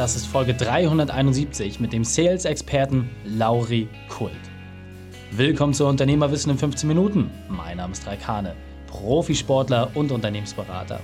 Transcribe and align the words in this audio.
Das 0.00 0.16
ist 0.16 0.24
Folge 0.24 0.54
371 0.54 1.78
mit 1.78 1.92
dem 1.92 2.04
Sales-Experten 2.04 3.10
Lauri 3.26 3.86
Kult. 4.08 4.32
Willkommen 5.32 5.74
zu 5.74 5.84
Unternehmerwissen 5.86 6.52
in 6.52 6.56
15 6.56 6.88
Minuten. 6.88 7.30
Mein 7.50 7.76
Name 7.76 7.92
ist 7.92 8.06
Raikane, 8.06 8.56
Profisportler 8.86 9.94
und 9.94 10.10
Unternehmensberater. 10.10 11.02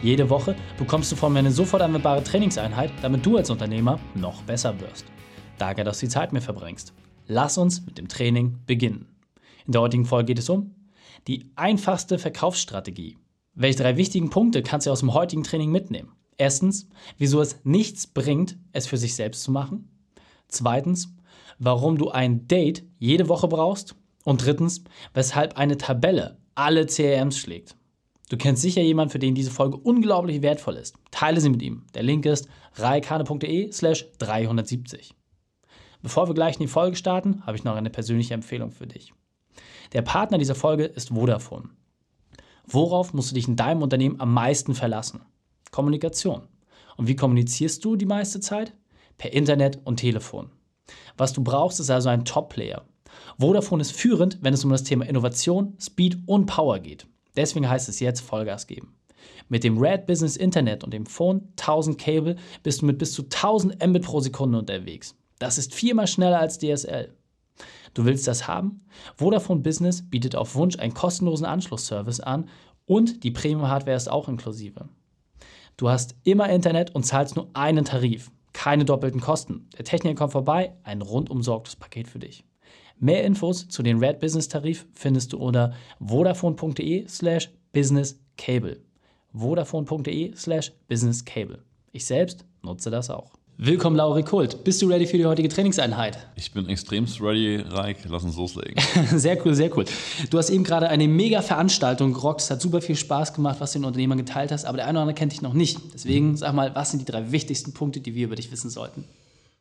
Jede 0.00 0.30
Woche 0.30 0.54
bekommst 0.78 1.10
du 1.10 1.16
von 1.16 1.32
mir 1.32 1.40
eine 1.40 1.50
sofort 1.50 1.82
anwendbare 1.82 2.22
Trainingseinheit, 2.22 2.92
damit 3.02 3.26
du 3.26 3.36
als 3.36 3.50
Unternehmer 3.50 3.98
noch 4.14 4.40
besser 4.42 4.78
wirst. 4.78 5.06
Danke, 5.58 5.82
dass 5.82 5.98
du 5.98 6.06
die 6.06 6.12
Zeit 6.12 6.32
mir 6.32 6.40
verbringst. 6.40 6.92
Lass 7.26 7.58
uns 7.58 7.84
mit 7.84 7.98
dem 7.98 8.06
Training 8.06 8.60
beginnen. 8.64 9.08
In 9.66 9.72
der 9.72 9.80
heutigen 9.80 10.04
Folge 10.04 10.26
geht 10.26 10.38
es 10.38 10.48
um 10.48 10.72
die 11.26 11.50
einfachste 11.56 12.16
Verkaufsstrategie. 12.16 13.18
Welche 13.54 13.82
drei 13.82 13.96
wichtigen 13.96 14.30
Punkte 14.30 14.62
kannst 14.62 14.86
du 14.86 14.92
aus 14.92 15.00
dem 15.00 15.14
heutigen 15.14 15.42
Training 15.42 15.72
mitnehmen? 15.72 16.12
Erstens, 16.38 16.88
wieso 17.18 17.40
es 17.40 17.60
nichts 17.64 18.06
bringt, 18.06 18.58
es 18.72 18.86
für 18.86 18.98
sich 18.98 19.14
selbst 19.14 19.42
zu 19.42 19.50
machen. 19.50 19.88
Zweitens, 20.48 21.14
warum 21.58 21.98
du 21.98 22.10
ein 22.10 22.46
Date 22.46 22.84
jede 22.98 23.28
Woche 23.28 23.48
brauchst. 23.48 23.94
Und 24.24 24.44
drittens, 24.44 24.82
weshalb 25.14 25.56
eine 25.56 25.78
Tabelle 25.78 26.38
alle 26.56 26.86
CRMs 26.86 27.38
schlägt. 27.38 27.76
Du 28.28 28.36
kennst 28.36 28.62
sicher 28.62 28.82
jemanden, 28.82 29.12
für 29.12 29.20
den 29.20 29.36
diese 29.36 29.52
Folge 29.52 29.76
unglaublich 29.76 30.42
wertvoll 30.42 30.74
ist. 30.76 30.96
Teile 31.12 31.40
sie 31.40 31.50
mit 31.50 31.62
ihm. 31.62 31.84
Der 31.94 32.02
Link 32.02 32.26
ist 32.26 32.48
reikane.de 32.74 33.70
slash 33.70 34.06
370. 34.18 35.14
Bevor 36.02 36.28
wir 36.28 36.34
gleich 36.34 36.56
in 36.56 36.62
die 36.62 36.66
Folge 36.66 36.96
starten, 36.96 37.46
habe 37.46 37.56
ich 37.56 37.62
noch 37.62 37.76
eine 37.76 37.90
persönliche 37.90 38.34
Empfehlung 38.34 38.72
für 38.72 38.86
dich. 38.86 39.12
Der 39.92 40.02
Partner 40.02 40.38
dieser 40.38 40.56
Folge 40.56 40.84
ist 40.84 41.10
Vodafone. 41.10 41.70
Worauf 42.66 43.14
musst 43.14 43.30
du 43.30 43.34
dich 43.36 43.46
in 43.46 43.54
deinem 43.54 43.82
Unternehmen 43.82 44.20
am 44.20 44.34
meisten 44.34 44.74
verlassen? 44.74 45.20
Kommunikation. 45.76 46.48
Und 46.96 47.06
wie 47.06 47.16
kommunizierst 47.16 47.84
du 47.84 47.96
die 47.96 48.06
meiste 48.06 48.40
Zeit? 48.40 48.72
Per 49.18 49.34
Internet 49.34 49.78
und 49.84 49.98
Telefon. 49.98 50.48
Was 51.18 51.34
du 51.34 51.44
brauchst, 51.44 51.80
ist 51.80 51.90
also 51.90 52.08
ein 52.08 52.24
Top-Player. 52.24 52.82
Vodafone 53.38 53.82
ist 53.82 53.92
führend, 53.92 54.38
wenn 54.40 54.54
es 54.54 54.64
um 54.64 54.70
das 54.70 54.84
Thema 54.84 55.04
Innovation, 55.04 55.76
Speed 55.78 56.16
und 56.24 56.46
Power 56.46 56.78
geht. 56.78 57.06
Deswegen 57.36 57.68
heißt 57.68 57.90
es 57.90 58.00
jetzt 58.00 58.20
Vollgas 58.20 58.66
geben. 58.66 58.94
Mit 59.50 59.64
dem 59.64 59.76
Red 59.76 60.06
Business 60.06 60.38
Internet 60.38 60.82
und 60.82 60.94
dem 60.94 61.04
Phone 61.04 61.42
1000 61.58 61.98
Cable 61.98 62.36
bist 62.62 62.80
du 62.80 62.86
mit 62.86 62.96
bis 62.96 63.12
zu 63.12 63.24
1000 63.24 63.86
Mbit 63.86 64.04
pro 64.04 64.20
Sekunde 64.20 64.58
unterwegs. 64.58 65.14
Das 65.38 65.58
ist 65.58 65.74
viermal 65.74 66.06
schneller 66.06 66.40
als 66.40 66.58
DSL. 66.58 67.14
Du 67.92 68.06
willst 68.06 68.26
das 68.26 68.48
haben? 68.48 68.80
Vodafone 69.16 69.60
Business 69.60 70.00
bietet 70.08 70.36
auf 70.36 70.54
Wunsch 70.54 70.78
einen 70.78 70.94
kostenlosen 70.94 71.44
Anschlussservice 71.44 72.20
an 72.20 72.48
und 72.86 73.24
die 73.24 73.30
Premium-Hardware 73.30 73.96
ist 73.96 74.10
auch 74.10 74.30
inklusive. 74.30 74.88
Du 75.76 75.90
hast 75.90 76.16
immer 76.24 76.48
Internet 76.48 76.94
und 76.94 77.04
zahlst 77.04 77.36
nur 77.36 77.50
einen 77.52 77.84
Tarif. 77.84 78.30
Keine 78.54 78.86
doppelten 78.86 79.20
Kosten. 79.20 79.68
Der 79.76 79.84
Techniker 79.84 80.14
kommt 80.14 80.32
vorbei, 80.32 80.74
ein 80.82 81.02
rundum 81.02 81.42
sorgtes 81.42 81.76
Paket 81.76 82.08
für 82.08 82.18
dich. 82.18 82.44
Mehr 82.98 83.24
Infos 83.24 83.68
zu 83.68 83.82
den 83.82 83.98
Red 83.98 84.20
Business 84.20 84.48
Tarif 84.48 84.86
findest 84.94 85.34
du 85.34 85.38
unter 85.38 85.74
vodafone.de 86.00 87.06
slash 87.08 87.50
businesscable. 87.72 88.80
vodafone.de 89.34 90.34
slash 90.34 90.72
businesscable. 90.88 91.62
Ich 91.92 92.06
selbst 92.06 92.46
nutze 92.62 92.90
das 92.90 93.10
auch. 93.10 93.35
Willkommen, 93.58 93.96
Lauri 93.96 94.22
Kult. 94.22 94.64
Bist 94.64 94.82
du 94.82 94.86
ready 94.86 95.06
für 95.06 95.16
die 95.16 95.24
heutige 95.24 95.48
Trainingseinheit? 95.48 96.18
Ich 96.36 96.52
bin 96.52 96.68
extremst 96.68 97.22
ready, 97.22 97.56
Reik. 97.66 97.96
Lass 98.06 98.22
uns 98.22 98.36
loslegen. 98.36 98.74
sehr 99.14 99.42
cool, 99.46 99.54
sehr 99.54 99.74
cool. 99.74 99.86
Du 100.28 100.36
hast 100.36 100.50
eben 100.50 100.62
gerade 100.62 100.90
eine 100.90 101.08
mega 101.08 101.40
Veranstaltung 101.40 102.12
gerockt. 102.12 102.42
Es 102.42 102.50
hat 102.50 102.60
super 102.60 102.82
viel 102.82 102.96
Spaß 102.96 103.32
gemacht, 103.32 103.56
was 103.58 103.72
du 103.72 103.78
den 103.78 103.86
Unternehmern 103.86 104.18
geteilt 104.18 104.52
hast. 104.52 104.66
Aber 104.66 104.76
der 104.76 104.86
eine 104.86 104.98
oder 104.98 105.02
andere 105.04 105.14
kennt 105.14 105.32
dich 105.32 105.40
noch 105.40 105.54
nicht. 105.54 105.78
Deswegen 105.94 106.36
sag 106.36 106.52
mal, 106.52 106.74
was 106.74 106.90
sind 106.90 107.00
die 107.00 107.10
drei 107.10 107.32
wichtigsten 107.32 107.72
Punkte, 107.72 108.00
die 108.00 108.14
wir 108.14 108.26
über 108.26 108.36
dich 108.36 108.52
wissen 108.52 108.68
sollten? 108.68 109.04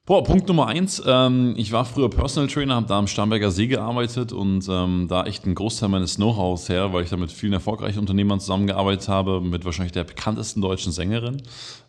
Boah, 0.07 0.23
Punkt 0.23 0.47
Nummer 0.47 0.67
eins. 0.67 1.01
Ähm, 1.03 1.55
ich 1.57 1.71
war 1.71 1.83
früher 1.83 2.11
Personal 2.11 2.47
Trainer, 2.47 2.75
habe 2.75 2.85
da 2.85 2.99
am 2.99 3.07
Starnberger 3.07 3.49
See 3.49 3.65
gearbeitet 3.65 4.33
und 4.33 4.67
ähm, 4.69 5.07
da 5.09 5.23
echt 5.23 5.45
einen 5.45 5.55
Großteil 5.55 5.89
meines 5.89 6.17
Know-hows 6.17 6.69
her, 6.69 6.93
weil 6.93 7.03
ich 7.03 7.09
da 7.09 7.17
mit 7.17 7.31
vielen 7.31 7.53
erfolgreichen 7.53 7.97
Unternehmern 7.97 8.39
zusammengearbeitet 8.39 9.07
habe, 9.07 9.41
mit 9.41 9.65
wahrscheinlich 9.65 9.94
der 9.94 10.03
bekanntesten 10.03 10.61
deutschen 10.61 10.91
Sängerin. 10.91 11.41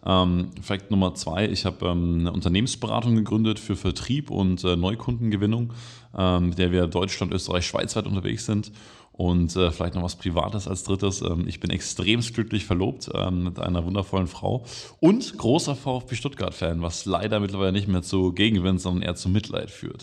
Ähm, 0.06 0.49
Fakt 0.62 0.91
Nummer 0.91 1.15
zwei, 1.15 1.47
ich 1.47 1.66
habe 1.66 1.88
ähm, 1.88 2.21
eine 2.21 2.32
Unternehmensberatung 2.32 3.16
gegründet 3.16 3.59
für 3.59 3.76
Vertrieb 3.76 4.31
und 4.31 4.65
äh, 4.65 4.76
Neukundengewinnung, 4.76 5.75
ähm, 6.16 6.49
mit 6.49 6.59
der 6.59 6.72
wir 6.72 6.87
Deutschland, 6.87 7.34
Österreich, 7.34 7.66
Schweiz 7.66 7.97
weit 7.97 8.06
unterwegs 8.06 8.47
sind. 8.47 8.72
Und 9.16 9.56
äh, 9.56 9.71
vielleicht 9.71 9.94
noch 9.94 10.03
was 10.03 10.16
Privates 10.16 10.69
als 10.69 10.84
drittes. 10.84 11.22
Ähm, 11.22 11.47
ich 11.49 11.59
bin 11.59 11.71
extrem 11.71 12.21
glücklich 12.21 12.66
verlobt 12.66 13.09
ähm, 13.15 13.44
mit 13.44 13.59
einer 13.59 13.84
wundervollen 13.84 14.27
Frau 14.27 14.65
und 15.00 15.38
großer 15.38 15.75
VfB 15.75 16.16
Stuttgart-Fan, 16.16 16.82
was 16.82 17.06
leider 17.06 17.41
mittlerweile 17.41 17.72
nicht 17.72 17.88
mehr 17.88 18.03
zu 18.03 18.32
Gegenwind, 18.32 18.81
sondern 18.81 19.03
eher 19.03 19.15
zu 19.15 19.31
Mitleid 19.31 19.71
führt. 19.71 20.03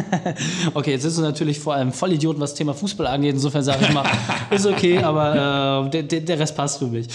okay, 0.74 0.92
jetzt 0.92 1.02
sind 1.02 1.18
du 1.18 1.22
natürlich 1.22 1.60
vor 1.60 1.74
allem 1.74 1.92
Vollidioten, 1.92 2.40
was 2.40 2.50
das 2.50 2.58
Thema 2.58 2.74
Fußball 2.74 3.06
angeht. 3.06 3.34
Insofern 3.34 3.62
sage 3.62 3.84
ich 3.84 3.92
mal, 3.92 4.06
ist 4.50 4.66
okay, 4.66 4.98
aber 4.98 5.86
äh, 5.92 6.02
der, 6.02 6.20
der 6.20 6.38
Rest 6.38 6.56
passt 6.56 6.78
für 6.78 6.86
mich. 6.86 7.06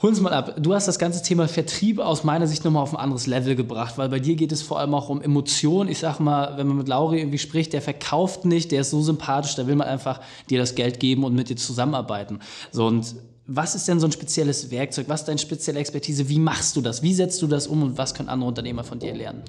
Hol 0.00 0.10
uns 0.10 0.20
mal 0.20 0.32
ab. 0.32 0.54
Du 0.60 0.74
hast 0.74 0.86
das 0.86 1.00
ganze 1.00 1.24
Thema 1.24 1.48
Vertrieb 1.48 1.98
aus 1.98 2.22
meiner 2.22 2.46
Sicht 2.46 2.64
nochmal 2.64 2.84
auf 2.84 2.94
ein 2.94 3.00
anderes 3.00 3.26
Level 3.26 3.56
gebracht, 3.56 3.98
weil 3.98 4.08
bei 4.08 4.20
dir 4.20 4.36
geht 4.36 4.52
es 4.52 4.62
vor 4.62 4.78
allem 4.78 4.94
auch 4.94 5.08
um 5.08 5.20
Emotionen. 5.20 5.90
Ich 5.90 5.98
sag 5.98 6.20
mal, 6.20 6.56
wenn 6.56 6.68
man 6.68 6.76
mit 6.76 6.86
Lauri 6.86 7.18
irgendwie 7.18 7.38
spricht, 7.38 7.72
der 7.72 7.82
verkauft 7.82 8.44
nicht, 8.44 8.70
der 8.70 8.82
ist 8.82 8.90
so 8.90 9.02
sympathisch, 9.02 9.56
da 9.56 9.66
will 9.66 9.74
man 9.74 9.88
einfach 9.88 10.20
dir 10.50 10.60
das 10.60 10.76
Geld 10.76 11.00
geben 11.00 11.24
und 11.24 11.34
mit 11.34 11.48
dir 11.48 11.56
zusammenarbeiten. 11.56 12.38
So 12.70 12.86
und 12.86 13.16
was 13.48 13.74
ist 13.74 13.88
denn 13.88 13.98
so 13.98 14.06
ein 14.06 14.12
spezielles 14.12 14.70
Werkzeug? 14.70 15.08
Was 15.08 15.22
ist 15.22 15.26
deine 15.26 15.38
spezielle 15.38 15.80
Expertise? 15.80 16.28
Wie 16.28 16.38
machst 16.38 16.76
du 16.76 16.80
das? 16.80 17.02
Wie 17.02 17.14
setzt 17.14 17.42
du 17.42 17.48
das 17.48 17.66
um 17.66 17.82
und 17.82 17.98
was 17.98 18.14
können 18.14 18.28
andere 18.28 18.48
Unternehmer 18.48 18.84
von 18.84 19.00
dir 19.00 19.14
lernen? 19.14 19.42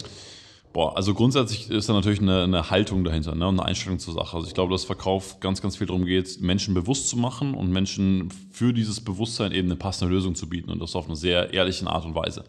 Boah, 0.71 0.95
also 0.95 1.15
grundsätzlich 1.15 1.69
ist 1.71 1.89
da 1.89 1.93
natürlich 1.93 2.21
eine, 2.21 2.43
eine 2.43 2.69
Haltung 2.69 3.03
dahinter 3.03 3.33
ne, 3.33 3.47
und 3.47 3.59
eine 3.59 3.67
Einstellung 3.67 3.97
zur 3.97 4.13
Sache. 4.13 4.37
Also 4.37 4.47
ich 4.47 4.53
glaube, 4.53 4.71
dass 4.71 4.83
Verkauf 4.83 5.39
ganz, 5.39 5.61
ganz 5.61 5.77
viel 5.77 5.87
darum 5.87 6.05
geht, 6.05 6.41
Menschen 6.41 6.75
bewusst 6.75 7.09
zu 7.09 7.17
machen 7.17 7.55
und 7.55 7.71
Menschen 7.71 8.29
für 8.51 8.71
dieses 8.71 9.01
Bewusstsein 9.01 9.51
eben 9.51 9.67
eine 9.67 9.77
passende 9.77 10.13
Lösung 10.13 10.35
zu 10.35 10.47
bieten 10.47 10.69
und 10.69 10.79
das 10.79 10.95
auf 10.95 11.07
eine 11.07 11.15
sehr 11.15 11.53
ehrliche 11.53 11.87
Art 11.87 12.05
und 12.05 12.13
Weise. 12.13 12.43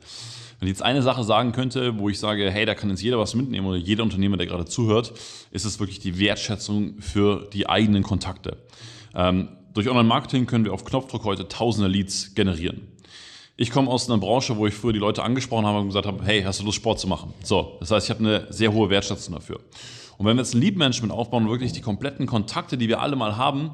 Wenn 0.58 0.68
ich 0.68 0.72
jetzt 0.72 0.82
eine 0.82 1.00
Sache 1.00 1.24
sagen 1.24 1.52
könnte, 1.52 1.98
wo 1.98 2.10
ich 2.10 2.18
sage, 2.18 2.50
hey, 2.50 2.66
da 2.66 2.74
kann 2.74 2.90
jetzt 2.90 3.02
jeder 3.02 3.18
was 3.18 3.34
mitnehmen 3.34 3.66
oder 3.66 3.78
jeder 3.78 4.02
Unternehmer, 4.02 4.36
der 4.36 4.46
gerade 4.46 4.66
zuhört, 4.66 5.14
ist 5.50 5.64
es 5.64 5.80
wirklich 5.80 6.00
die 6.00 6.18
Wertschätzung 6.18 7.00
für 7.00 7.48
die 7.54 7.70
eigenen 7.70 8.02
Kontakte. 8.02 8.58
Ähm, 9.14 9.48
durch 9.72 9.88
Online-Marketing 9.88 10.44
können 10.44 10.66
wir 10.66 10.74
auf 10.74 10.84
Knopfdruck 10.84 11.24
heute 11.24 11.48
tausende 11.48 11.88
Leads 11.88 12.34
generieren. 12.34 12.88
Ich 13.62 13.70
komme 13.70 13.90
aus 13.90 14.08
einer 14.08 14.16
Branche, 14.16 14.56
wo 14.56 14.66
ich 14.66 14.72
früher 14.72 14.94
die 14.94 14.98
Leute 14.98 15.22
angesprochen 15.22 15.66
habe 15.66 15.80
und 15.80 15.88
gesagt 15.88 16.06
habe, 16.06 16.24
hey, 16.24 16.42
hast 16.42 16.60
du 16.60 16.64
Lust, 16.64 16.76
Sport 16.76 16.98
zu 16.98 17.06
machen? 17.06 17.34
So, 17.42 17.76
das 17.78 17.90
heißt, 17.90 18.06
ich 18.06 18.10
habe 18.10 18.26
eine 18.26 18.46
sehr 18.50 18.72
hohe 18.72 18.88
Wertschätzung 18.88 19.34
dafür. 19.34 19.60
Und 20.16 20.24
wenn 20.24 20.38
wir 20.38 20.40
jetzt 20.40 20.54
ein 20.54 20.62
Lead-Management 20.62 21.12
aufbauen 21.12 21.44
und 21.44 21.50
wirklich 21.50 21.74
die 21.74 21.82
kompletten 21.82 22.24
Kontakte, 22.24 22.78
die 22.78 22.88
wir 22.88 23.02
alle 23.02 23.16
mal 23.16 23.36
haben, 23.36 23.72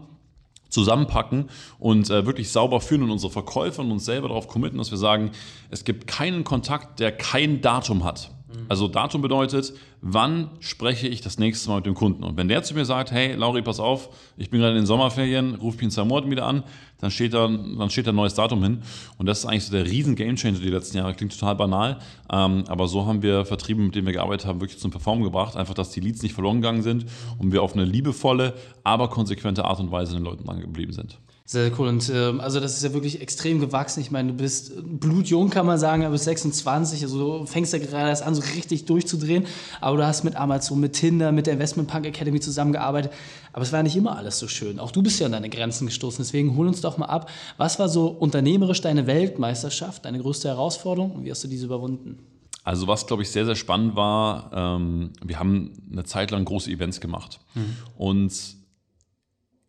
zusammenpacken 0.70 1.50
und 1.78 2.10
äh, 2.10 2.26
wirklich 2.26 2.50
sauber 2.50 2.80
führen 2.80 3.04
und 3.04 3.12
unsere 3.12 3.30
Verkäufer 3.30 3.82
und 3.82 3.92
uns 3.92 4.04
selber 4.04 4.26
darauf 4.26 4.48
committen, 4.48 4.76
dass 4.76 4.90
wir 4.90 4.98
sagen, 4.98 5.30
es 5.70 5.84
gibt 5.84 6.08
keinen 6.08 6.42
Kontakt, 6.42 6.98
der 6.98 7.12
kein 7.12 7.60
Datum 7.60 8.02
hat. 8.02 8.32
Mhm. 8.48 8.66
Also 8.68 8.88
Datum 8.88 9.22
bedeutet, 9.22 9.72
wann 10.00 10.50
spreche 10.60 11.08
ich 11.08 11.20
das 11.20 11.38
nächste 11.38 11.68
Mal 11.68 11.76
mit 11.76 11.86
dem 11.86 11.94
Kunden? 11.94 12.22
Und 12.22 12.36
wenn 12.36 12.48
der 12.48 12.62
zu 12.62 12.74
mir 12.74 12.84
sagt, 12.84 13.10
hey, 13.10 13.34
Lauri, 13.34 13.62
pass 13.62 13.80
auf, 13.80 14.08
ich 14.36 14.50
bin 14.50 14.60
gerade 14.60 14.72
in 14.72 14.82
den 14.82 14.86
Sommerferien, 14.86 15.56
ruf 15.56 15.74
mich 15.74 15.84
in 15.84 15.90
zwei 15.90 16.04
Monaten 16.04 16.30
wieder 16.30 16.46
an, 16.46 16.62
dann 16.98 17.10
steht 17.10 17.34
da, 17.34 17.48
dann 17.48 17.90
steht 17.90 18.06
da 18.06 18.12
ein 18.12 18.16
neues 18.16 18.34
Datum 18.34 18.62
hin. 18.62 18.82
Und 19.18 19.26
das 19.26 19.40
ist 19.40 19.46
eigentlich 19.46 19.64
so 19.64 19.72
der 19.72 19.84
riesen 19.84 20.14
Gamechanger 20.14 20.58
die 20.58 20.70
letzten 20.70 20.96
Jahre. 20.96 21.14
Klingt 21.14 21.38
total 21.38 21.56
banal, 21.56 21.98
ähm, 22.30 22.64
aber 22.68 22.88
so 22.88 23.06
haben 23.06 23.22
wir 23.22 23.44
Vertriebe, 23.44 23.82
mit 23.82 23.94
denen 23.94 24.06
wir 24.06 24.14
gearbeitet 24.14 24.46
haben, 24.46 24.60
wirklich 24.60 24.78
zum 24.78 24.90
Performen 24.90 25.24
gebracht. 25.24 25.56
Einfach, 25.56 25.74
dass 25.74 25.90
die 25.90 26.00
Leads 26.00 26.22
nicht 26.22 26.34
verloren 26.34 26.60
gegangen 26.60 26.82
sind 26.82 27.06
und 27.38 27.52
wir 27.52 27.62
auf 27.62 27.74
eine 27.74 27.84
liebevolle, 27.84 28.54
aber 28.84 29.08
konsequente 29.08 29.64
Art 29.64 29.80
und 29.80 29.90
Weise 29.90 30.14
den 30.14 30.24
Leuten 30.24 30.44
dran 30.44 30.60
geblieben 30.60 30.92
sind. 30.92 31.18
Sehr 31.48 31.70
cool. 31.78 31.86
Und 31.86 32.08
äh, 32.08 32.32
also 32.38 32.58
das 32.58 32.76
ist 32.76 32.82
ja 32.82 32.92
wirklich 32.92 33.20
extrem 33.20 33.60
gewachsen. 33.60 34.00
Ich 34.00 34.10
meine, 34.10 34.32
du 34.32 34.36
bist 34.36 34.72
blutjung, 34.82 35.48
kann 35.48 35.64
man 35.64 35.78
sagen, 35.78 36.02
aber 36.02 36.10
bist 36.10 36.24
26. 36.24 37.04
Also 37.04 37.38
du 37.38 37.46
fängst 37.46 37.72
ja 37.72 37.78
gerade 37.78 38.08
erst 38.08 38.24
an, 38.24 38.34
so 38.34 38.42
richtig 38.56 38.84
durchzudrehen. 38.86 39.46
Aber 39.80 39.96
du 39.96 40.04
hast 40.04 40.24
mit 40.24 40.34
Amazon, 40.34 40.80
mit 40.80 40.94
Tinder, 40.94 41.30
mit 41.30 41.46
der 41.46 41.54
Investment 41.54 41.88
Punk 41.88 42.04
Academy 42.04 42.40
zusammengearbeitet. 42.40 43.12
Aber 43.52 43.62
es 43.62 43.72
war 43.72 43.84
nicht 43.84 43.94
immer 43.94 44.16
alles 44.16 44.40
so 44.40 44.48
schön. 44.48 44.80
Auch 44.80 44.90
du 44.90 45.04
bist 45.04 45.20
ja 45.20 45.26
an 45.26 45.32
deine 45.32 45.48
Grenzen 45.48 45.86
gestoßen. 45.86 46.18
Deswegen 46.18 46.56
hol 46.56 46.66
uns 46.66 46.80
doch 46.80 46.98
mal 46.98 47.06
ab. 47.06 47.30
Was 47.58 47.78
war 47.78 47.88
so 47.88 48.08
unternehmerisch 48.08 48.80
deine 48.80 49.06
Weltmeisterschaft, 49.06 50.04
deine 50.04 50.18
größte 50.18 50.48
Herausforderung 50.48 51.12
und 51.12 51.24
wie 51.24 51.30
hast 51.30 51.44
du 51.44 51.48
diese 51.48 51.66
überwunden? 51.66 52.18
Also 52.64 52.88
was, 52.88 53.06
glaube 53.06 53.22
ich, 53.22 53.30
sehr, 53.30 53.46
sehr 53.46 53.54
spannend 53.54 53.94
war, 53.94 54.50
ähm, 54.52 55.12
wir 55.24 55.38
haben 55.38 55.74
eine 55.92 56.02
Zeit 56.02 56.32
lang 56.32 56.44
große 56.44 56.68
Events 56.68 57.00
gemacht. 57.00 57.38
Mhm. 57.54 57.76
Und 57.96 58.32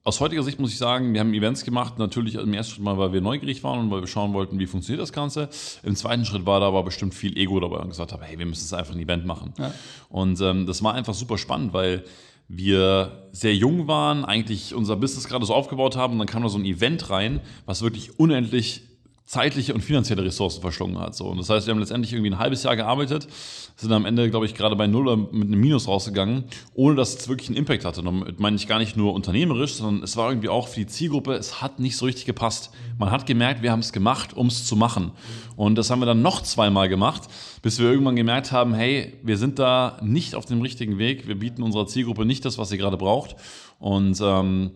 aus 0.08 0.22
heutiger 0.22 0.42
Sicht 0.42 0.58
muss 0.58 0.72
ich 0.72 0.78
sagen, 0.78 1.14
wir 1.14 1.20
haben 1.20 1.34
Events 1.34 1.66
gemacht, 1.66 2.00
natürlich 2.00 2.36
im 2.36 2.54
ersten 2.54 2.76
Schritt 2.76 2.84
mal, 2.86 2.98
weil 2.98 3.12
wir 3.12 3.20
neugierig 3.20 3.62
waren 3.66 3.80
und 3.80 3.92
weil 3.92 4.00
wir 4.00 4.08
schauen 4.08 4.32
wollten, 4.32 4.58
wie 4.58 4.66
funktioniert 4.66 5.02
das 5.02 5.12
Ganze. 5.12 5.50
Im 5.84 5.98
zweiten 5.98 6.24
Schritt 6.24 6.46
war 6.46 6.62
da 6.62 6.68
aber 6.68 6.82
bestimmt 6.84 7.14
viel 7.14 7.38
Ego 7.38 7.60
dabei 7.60 7.80
und 7.80 7.90
gesagt 7.90 8.14
habe, 8.14 8.24
hey, 8.24 8.40
wir 8.40 8.46
müssen 8.46 8.64
jetzt 8.64 8.74
einfach 8.74 8.96
ein 8.96 9.02
Event 9.02 9.26
machen. 9.26 9.54
Ja. 9.60 9.74
Und 10.08 10.40
ähm, 10.40 10.66
das 10.66 10.82
war 10.82 10.94
einfach 10.94 11.14
super 11.14 11.38
spannend, 11.38 11.74
weil 11.74 12.06
wir 12.48 13.28
sehr 13.34 13.54
jung 13.54 13.90
waren, 13.90 14.24
eigentlich 14.24 14.74
unser 14.74 14.96
Business 14.96 15.28
gerade 15.28 15.46
so 15.46 15.54
aufgebaut 15.54 15.98
haben 15.98 16.14
und 16.14 16.20
dann 16.20 16.28
kam 16.28 16.42
da 16.42 16.48
so 16.48 16.58
ein 16.58 16.64
Event 16.64 17.10
rein, 17.10 17.42
was 17.66 17.82
wirklich 17.82 18.18
unendlich 18.18 18.84
zeitliche 19.28 19.74
und 19.74 19.82
finanzielle 19.82 20.24
Ressourcen 20.24 20.62
verschlungen 20.62 20.98
hat. 20.98 21.14
So. 21.14 21.26
Und 21.26 21.38
das 21.38 21.50
heißt, 21.50 21.68
wir 21.68 21.74
haben 21.74 21.80
letztendlich 21.80 22.14
irgendwie 22.14 22.32
ein 22.32 22.40
halbes 22.40 22.64
Jahr 22.64 22.78
gearbeitet, 22.78 23.28
sind 23.76 23.92
am 23.92 24.06
Ende, 24.06 24.30
glaube 24.30 24.46
ich, 24.46 24.56
gerade 24.56 24.78
bei 24.78 24.88
Null 24.88 25.06
oder 25.10 25.18
mit 25.18 25.50
einem 25.50 25.60
Minus 25.60 25.90
rausgegangen, 25.90 26.46
ohne 26.74 26.96
dass 26.96 27.14
es 27.14 27.28
wirklich 27.28 27.50
einen 27.50 27.58
Impact 27.58 27.84
hatte. 27.84 28.00
Und 28.00 28.06
damit 28.06 28.40
meine 28.40 28.56
ich 28.56 28.68
gar 28.68 28.80
nicht 28.80 28.96
nur 28.96 29.14
unternehmerisch, 29.14 29.74
sondern 29.74 30.02
es 30.02 30.16
war 30.16 30.30
irgendwie 30.30 30.48
auch 30.48 30.70
für 30.70 30.80
die 30.80 30.88
Zielgruppe, 30.88 31.34
es 31.34 31.62
hat 31.62 31.78
nicht 31.78 31.98
so 31.98 32.06
richtig 32.06 32.26
gepasst. 32.26 32.72
Man 32.98 33.12
hat 33.12 33.26
gemerkt, 33.26 33.62
wir 33.64 33.72
haben 33.74 33.82
es 33.82 33.92
gemacht, 33.92 34.34
um 34.34 34.48
es 34.48 34.66
zu 34.66 34.78
machen. 34.78 35.12
Und 35.58 35.76
das 35.76 35.90
haben 35.90 36.00
wir 36.00 36.06
dann 36.06 36.22
noch 36.22 36.42
zweimal 36.42 36.88
gemacht, 36.88 37.24
bis 37.62 37.80
wir 37.80 37.92
irgendwann 37.92 38.16
gemerkt 38.16 38.54
haben, 38.54 38.74
hey, 38.74 39.14
wir 39.24 39.38
sind 39.38 39.60
da 39.60 40.00
nicht 40.02 40.36
auf 40.36 40.46
dem 40.46 40.62
richtigen 40.62 41.00
Weg, 41.00 41.28
wir 41.28 41.38
bieten 41.38 41.64
unserer 41.64 41.86
Zielgruppe 41.86 42.26
nicht 42.26 42.46
das, 42.46 42.58
was 42.58 42.70
sie 42.70 42.78
gerade 42.78 42.96
braucht. 42.96 43.36
Und 43.78 44.22
ähm, 44.24 44.72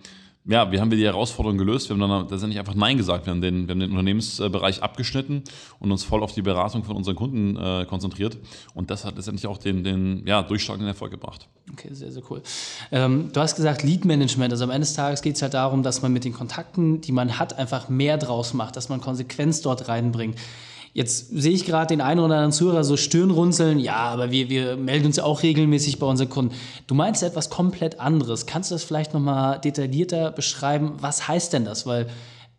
ja, 0.45 0.71
wie 0.71 0.79
haben 0.79 0.89
wir 0.89 0.97
die 0.97 1.05
Herausforderung 1.05 1.57
gelöst? 1.57 1.89
Wir 1.89 1.95
haben 1.95 2.09
dann 2.09 2.27
letztendlich 2.27 2.57
einfach 2.57 2.73
Nein 2.73 2.97
gesagt. 2.97 3.27
Wir 3.27 3.31
haben 3.31 3.41
den, 3.41 3.67
wir 3.67 3.73
haben 3.73 3.79
den 3.79 3.91
Unternehmensbereich 3.91 4.81
abgeschnitten 4.81 5.43
und 5.79 5.91
uns 5.91 6.03
voll 6.03 6.23
auf 6.23 6.33
die 6.33 6.41
Beratung 6.41 6.83
von 6.83 6.95
unseren 6.95 7.15
Kunden 7.15 7.55
äh, 7.57 7.85
konzentriert. 7.85 8.37
Und 8.73 8.89
das 8.89 9.05
hat 9.05 9.15
letztendlich 9.17 9.45
auch 9.45 9.59
den, 9.59 9.83
den 9.83 10.25
ja, 10.25 10.41
durchschlagenden 10.41 10.87
Erfolg 10.87 11.11
gebracht. 11.11 11.47
Okay, 11.71 11.89
sehr, 11.91 12.11
sehr 12.11 12.23
cool. 12.31 12.41
Ähm, 12.91 13.29
du 13.31 13.39
hast 13.39 13.55
gesagt, 13.55 13.83
Lead 13.83 14.03
Management. 14.03 14.51
Also 14.51 14.63
am 14.63 14.71
Ende 14.71 14.81
des 14.81 14.95
Tages 14.95 15.21
geht 15.21 15.35
es 15.35 15.43
halt 15.43 15.53
darum, 15.53 15.83
dass 15.83 16.01
man 16.01 16.11
mit 16.11 16.23
den 16.23 16.33
Kontakten, 16.33 17.01
die 17.01 17.11
man 17.11 17.37
hat, 17.37 17.57
einfach 17.59 17.89
mehr 17.89 18.17
draus 18.17 18.55
macht, 18.55 18.75
dass 18.75 18.89
man 18.89 18.99
Konsequenz 18.99 19.61
dort 19.61 19.89
reinbringt. 19.89 20.37
Jetzt 20.93 21.29
sehe 21.29 21.53
ich 21.53 21.65
gerade 21.65 21.87
den 21.87 22.01
einen 22.01 22.19
oder 22.19 22.35
anderen 22.35 22.51
Zuhörer 22.51 22.83
so 22.83 22.97
Stirnrunzeln. 22.97 23.79
Ja, 23.79 23.95
aber 23.95 24.31
wir, 24.31 24.49
wir 24.49 24.75
melden 24.75 25.05
uns 25.05 25.17
ja 25.17 25.23
auch 25.23 25.41
regelmäßig 25.41 25.99
bei 25.99 26.05
unseren 26.05 26.29
Kunden. 26.29 26.53
Du 26.87 26.95
meinst 26.95 27.23
etwas 27.23 27.49
komplett 27.49 27.99
anderes. 27.99 28.45
Kannst 28.45 28.71
du 28.71 28.75
das 28.75 28.83
vielleicht 28.83 29.13
nochmal 29.13 29.59
detaillierter 29.59 30.31
beschreiben? 30.31 30.93
Was 30.99 31.29
heißt 31.29 31.53
denn 31.53 31.63
das? 31.63 31.85
Weil 31.85 32.07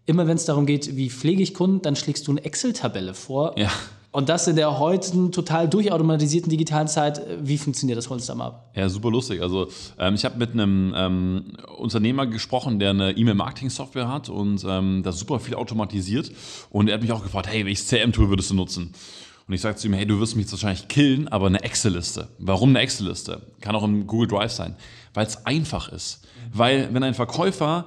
immer 0.07 0.27
wenn 0.27 0.37
es 0.37 0.47
darum 0.47 0.65
geht, 0.65 0.97
wie 0.97 1.11
pflege 1.11 1.43
ich 1.43 1.53
Kunden, 1.53 1.83
dann 1.83 1.95
schlägst 1.95 2.27
du 2.27 2.33
eine 2.33 2.45
Excel-Tabelle 2.45 3.13
vor. 3.13 3.59
Ja. 3.59 3.71
Und 4.13 4.29
das 4.29 4.47
in 4.47 4.57
der 4.57 4.79
heutigen 4.79 5.33
total 5.33 5.69
durchautomatisierten 5.69 6.51
digitalen 6.51 6.87
Zeit, 6.87 7.23
wie 7.41 7.57
funktioniert 7.57 7.97
das? 7.97 8.11
Hol 8.11 8.21
da 8.21 8.35
ab. 8.35 8.71
Ja, 8.77 8.87
super 8.91 9.11
lustig. 9.11 9.41
Also 9.41 9.69
ähm, 9.99 10.15
ich 10.15 10.27
habe 10.27 10.37
mit 10.37 10.53
einem 10.53 10.93
ähm, 10.95 11.45
Unternehmer 11.79 12.27
gesprochen, 12.27 12.79
der 12.79 12.91
eine 12.91 13.13
E-Mail-Marketing-Software 13.13 14.09
hat 14.09 14.29
und 14.29 14.65
ähm, 14.69 15.03
das 15.03 15.19
super 15.19 15.41
viel 15.41 15.55
automatisiert. 15.55 16.31
Und 16.69 16.89
er 16.89 16.95
hat 16.95 17.03
mich 17.03 17.11
auch 17.11 17.23
gefragt, 17.23 17.49
hey, 17.51 17.65
welches 17.65 17.87
CM-Tool 17.87 18.29
würdest 18.29 18.51
du 18.51 18.55
nutzen? 18.55 18.93
Und 19.49 19.55
ich 19.55 19.63
sagte 19.63 19.81
zu 19.81 19.89
ihm, 19.89 19.95
hey, 19.95 20.05
du 20.05 20.21
wirst 20.21 20.37
mich 20.37 20.45
jetzt 20.45 20.53
wahrscheinlich 20.53 20.89
killen, 20.89 21.29
aber 21.29 21.47
eine 21.47 21.63
Excel-Liste. 21.63 22.29
Warum 22.39 22.71
eine 22.71 22.81
Excel-Liste? 22.81 23.41
Kann 23.63 23.75
auch 23.75 23.83
im 23.83 24.07
Google 24.07 24.29
Drive 24.29 24.53
sein. 24.53 24.77
Weil 25.15 25.27
es 25.27 25.47
einfach 25.47 25.89
ist. 25.89 26.21
Weil 26.53 26.93
wenn 26.93 27.03
ein 27.03 27.15
Verkäufer 27.15 27.87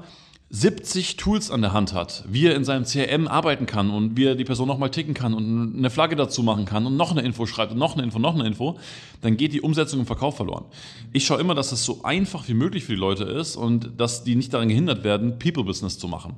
70 0.52 1.18
Tools 1.18 1.50
an 1.50 1.62
der 1.62 1.74
Hand 1.74 1.94
hat, 1.94 2.24
wie 2.28 2.46
er 2.46 2.56
in 2.56 2.64
seinem 2.64 2.86
CRM 2.86 3.28
arbeiten 3.28 3.66
kann 3.66 3.90
und 3.90 4.16
wie 4.16 4.26
er 4.26 4.36
die 4.36 4.44
Person 4.44 4.68
nochmal 4.68 4.92
ticken 4.92 5.16
kann 5.16 5.34
und 5.34 5.76
eine 5.76 5.90
Flagge 5.90 6.16
dazu 6.16 6.44
machen 6.44 6.66
kann 6.66 6.86
und 6.86 6.96
noch 6.96 7.12
eine 7.12 7.22
Info 7.22 7.48
schreibt 7.48 7.72
und 7.72 7.80
noch 7.80 7.94
eine 7.94 8.04
Info, 8.04 8.20
noch 8.20 8.36
eine 8.36 8.46
Info, 8.46 8.78
dann 9.22 9.38
geht 9.38 9.54
die 9.54 9.62
Umsetzung 9.62 10.02
im 10.02 10.06
Verkauf 10.06 10.38
verloren. 10.38 10.66
Ich 11.14 11.26
schaue 11.26 11.40
immer, 11.40 11.56
dass 11.56 11.72
es 11.72 11.84
so 11.84 12.04
einfach 12.04 12.48
wie 12.48 12.54
möglich 12.54 12.84
für 12.84 12.94
die 12.94 13.00
Leute 13.00 13.24
ist 13.24 13.56
und 13.56 14.00
dass 14.00 14.24
die 14.24 14.36
nicht 14.36 14.54
daran 14.54 14.70
gehindert 14.70 15.04
werden, 15.04 15.40
People-Business 15.40 15.98
zu 15.98 16.08
machen. 16.08 16.38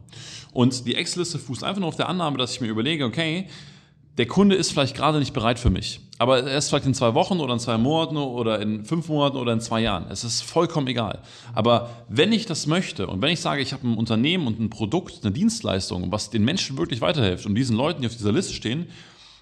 Und 0.54 0.88
die 0.88 0.96
Excel-Liste 0.96 1.38
fußt 1.38 1.66
einfach 1.66 1.82
nur 1.82 1.90
auf 1.90 1.98
der 1.98 2.08
Annahme, 2.08 2.38
dass 2.38 2.54
ich 2.54 2.62
mir 2.62 2.70
überlege, 2.70 3.04
okay, 3.04 3.48
der 4.18 4.26
Kunde 4.26 4.56
ist 4.56 4.72
vielleicht 4.72 4.96
gerade 4.96 5.20
nicht 5.20 5.34
bereit 5.34 5.60
für 5.60 5.70
mich. 5.70 6.00
Aber 6.18 6.40
er 6.40 6.58
ist 6.58 6.70
vielleicht 6.70 6.88
in 6.88 6.96
zwei 6.96 7.14
Wochen 7.14 7.40
oder 7.40 7.54
in 7.54 7.60
zwei 7.60 7.78
Monaten 7.78 8.18
oder 8.18 8.60
in 8.60 8.84
fünf 8.84 9.08
Monaten 9.08 9.38
oder 9.38 9.54
in 9.54 9.62
zwei 9.62 9.82
Jahren. 9.82 10.06
Es 10.10 10.24
ist 10.24 10.42
vollkommen 10.42 10.88
egal. 10.88 11.20
Aber 11.54 11.92
wenn 12.10 12.32
ich 12.32 12.48
das 12.48 12.66
möchte 12.66 13.06
und 13.06 13.22
wenn 13.22 13.32
ich 13.32 13.40
sage, 13.40 13.62
ich 13.62 13.74
habe 13.74 13.88
ein 13.88 13.96
Unternehmen 13.96 14.48
und 14.48 14.60
ein 14.60 14.72
Produkt, 14.72 15.20
eine 15.22 15.32
Dienstleistung, 15.32 16.12
was 16.12 16.32
den 16.32 16.44
Menschen 16.44 16.78
wirklich 16.78 17.02
weiterhilft 17.02 17.46
und 17.46 17.54
diesen 17.54 17.78
Leuten, 17.78 18.02
die 18.02 18.08
auf 18.08 18.16
dieser 18.16 18.32
Liste 18.32 18.54
stehen, 18.54 18.88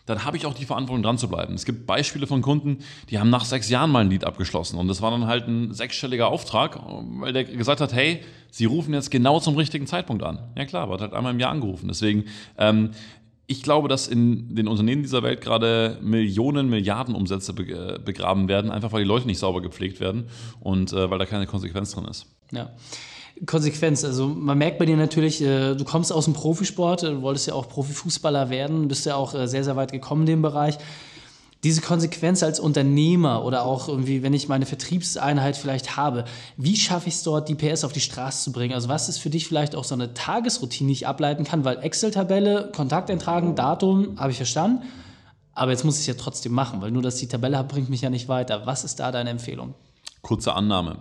dann 0.06 0.24
habe 0.24 0.38
ich 0.38 0.46
auch 0.46 0.54
die 0.54 0.66
Verantwortung 0.66 1.02
dran 1.02 1.18
zu 1.18 1.30
bleiben. 1.30 1.56
Es 1.56 1.66
gibt 1.66 1.88
Beispiele 1.88 2.28
von 2.28 2.42
Kunden, 2.42 2.80
die 3.10 3.18
haben 3.18 3.30
nach 3.30 3.46
sechs 3.46 3.70
Jahren 3.70 3.90
mal 3.90 4.02
ein 4.02 4.10
Lied 4.10 4.24
abgeschlossen 4.24 4.78
und 4.78 4.88
das 4.88 5.02
war 5.02 5.10
dann 5.10 5.26
halt 5.26 5.48
ein 5.48 5.74
sechsstelliger 5.74 6.28
Auftrag, 6.28 6.80
weil 7.20 7.34
der 7.34 7.46
gesagt 7.46 7.82
hat, 7.82 7.94
hey, 7.94 8.22
Sie 8.52 8.66
rufen 8.66 8.94
jetzt 8.94 9.12
genau 9.12 9.40
zum 9.40 9.58
richtigen 9.58 9.86
Zeitpunkt 9.86 10.24
an. 10.24 10.40
Ja 10.56 10.66
klar, 10.66 10.90
wird 10.90 11.02
halt 11.02 11.14
einmal 11.14 11.34
im 11.34 11.40
Jahr 11.40 11.52
angerufen. 11.52 11.90
Deswegen 11.90 12.26
ähm, 12.58 12.92
ich 13.48 13.62
glaube, 13.62 13.88
dass 13.88 14.08
in 14.08 14.56
den 14.56 14.68
Unternehmen 14.68 15.04
dieser 15.04 15.24
Welt 15.24 15.42
gerade 15.42 16.00
Millionen, 16.02 16.70
Milliarden 16.70 17.14
Umsätze 17.14 17.52
äh, 17.52 18.00
begraben 18.00 18.48
werden, 18.48 18.72
einfach 18.72 18.92
weil 18.92 19.04
die 19.04 19.08
Leute 19.08 19.28
nicht 19.28 19.40
sauber 19.40 19.62
gepflegt 19.62 20.00
werden 20.00 20.28
und 20.60 20.94
äh, 20.94 21.10
weil 21.10 21.20
da 21.20 21.26
keine 21.26 21.46
Konsequenz 21.46 21.92
drin 21.92 22.06
ist. 22.06 22.26
Ja. 22.52 22.72
Konsequenz, 23.46 24.06
also 24.06 24.28
man 24.28 24.58
merkt 24.58 24.80
bei 24.80 24.86
dir 24.86 24.96
natürlich, 24.96 25.42
äh, 25.42 25.76
du 25.76 25.84
kommst 25.84 26.12
aus 26.12 26.26
dem 26.26 26.34
Profisport, 26.34 27.04
du 27.04 27.22
wolltest 27.22 27.48
ja 27.48 27.54
auch 27.54 27.68
Profifußballer 27.68 28.50
werden, 28.50 28.88
bist 28.88 29.06
ja 29.06 29.16
auch 29.16 29.36
äh, 29.36 29.48
sehr, 29.48 29.64
sehr 29.64 29.76
weit 29.76 29.92
gekommen 29.92 30.22
in 30.22 30.28
dem 30.28 30.42
Bereich 30.42 30.78
diese 31.66 31.82
Konsequenz 31.82 32.44
als 32.44 32.60
Unternehmer 32.60 33.44
oder 33.44 33.66
auch 33.66 33.88
irgendwie, 33.88 34.22
wenn 34.22 34.36
ich 34.36 34.48
meine 34.48 34.68
Vertriebseinheit 34.68 35.58
vielleicht 35.58 35.98
habe, 35.98 36.26
wie 36.58 36.76
schaffe 36.76 37.10
ich 37.10 37.16
es 37.16 37.24
dort, 37.24 37.50
die 37.50 37.56
PS 37.56 37.84
auf 37.84 37.92
die 37.92 38.02
Straße 38.02 38.44
zu 38.44 38.52
bringen? 38.52 38.76
Also 38.76 38.88
was 38.88 39.10
ist 39.10 39.18
für 39.18 39.32
dich 39.32 39.48
vielleicht 39.48 39.76
auch 39.76 39.84
so 39.84 39.96
eine 39.96 40.14
Tagesroutine, 40.14 40.90
die 40.90 40.94
ich 40.94 41.08
ableiten 41.08 41.44
kann? 41.44 41.66
Weil 41.66 41.80
Excel-Tabelle, 41.80 42.70
Kontakt 42.72 43.10
eintragen, 43.10 43.56
Datum, 43.56 44.20
habe 44.20 44.30
ich 44.30 44.38
verstanden. 44.38 44.86
Aber 45.54 45.72
jetzt 45.72 45.84
muss 45.84 45.96
ich 45.96 46.02
es 46.02 46.06
ja 46.06 46.14
trotzdem 46.14 46.52
machen, 46.52 46.82
weil 46.82 46.92
nur, 46.92 47.02
dass 47.02 47.16
ich 47.16 47.22
die 47.22 47.28
Tabelle 47.30 47.58
habe, 47.58 47.68
bringt 47.68 47.90
mich 47.90 48.02
ja 48.02 48.12
nicht 48.12 48.28
weiter. 48.28 48.68
Was 48.68 48.84
ist 48.84 49.00
da 49.00 49.12
deine 49.12 49.32
Empfehlung? 49.32 49.74
Kurze 50.22 50.54
Annahme. 50.54 50.98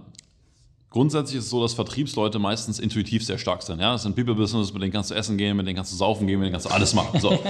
Grundsätzlich 0.89 1.41
ist 1.41 1.45
es 1.45 1.51
so, 1.51 1.61
dass 1.61 1.75
Vertriebsleute 1.75 2.39
meistens 2.39 2.79
intuitiv 2.79 3.23
sehr 3.23 3.37
stark 3.37 3.63
sind. 3.63 3.81
Ja? 3.81 3.93
Das 3.93 4.05
sind 4.05 4.17
People-Business, 4.17 4.73
mit 4.73 4.81
denen 4.81 4.93
kannst 4.93 5.11
du 5.11 5.15
essen 5.15 5.37
gehen, 5.37 5.59
mit 5.59 5.67
denen 5.67 5.77
kannst 5.77 5.93
du 5.93 5.97
saufen 5.97 6.27
gehen, 6.27 6.39
mit 6.39 6.47
denen 6.47 6.55
kannst 6.55 6.69
du 6.69 6.71
alles 6.71 6.95
machen. 6.95 7.21
So. 7.21 7.39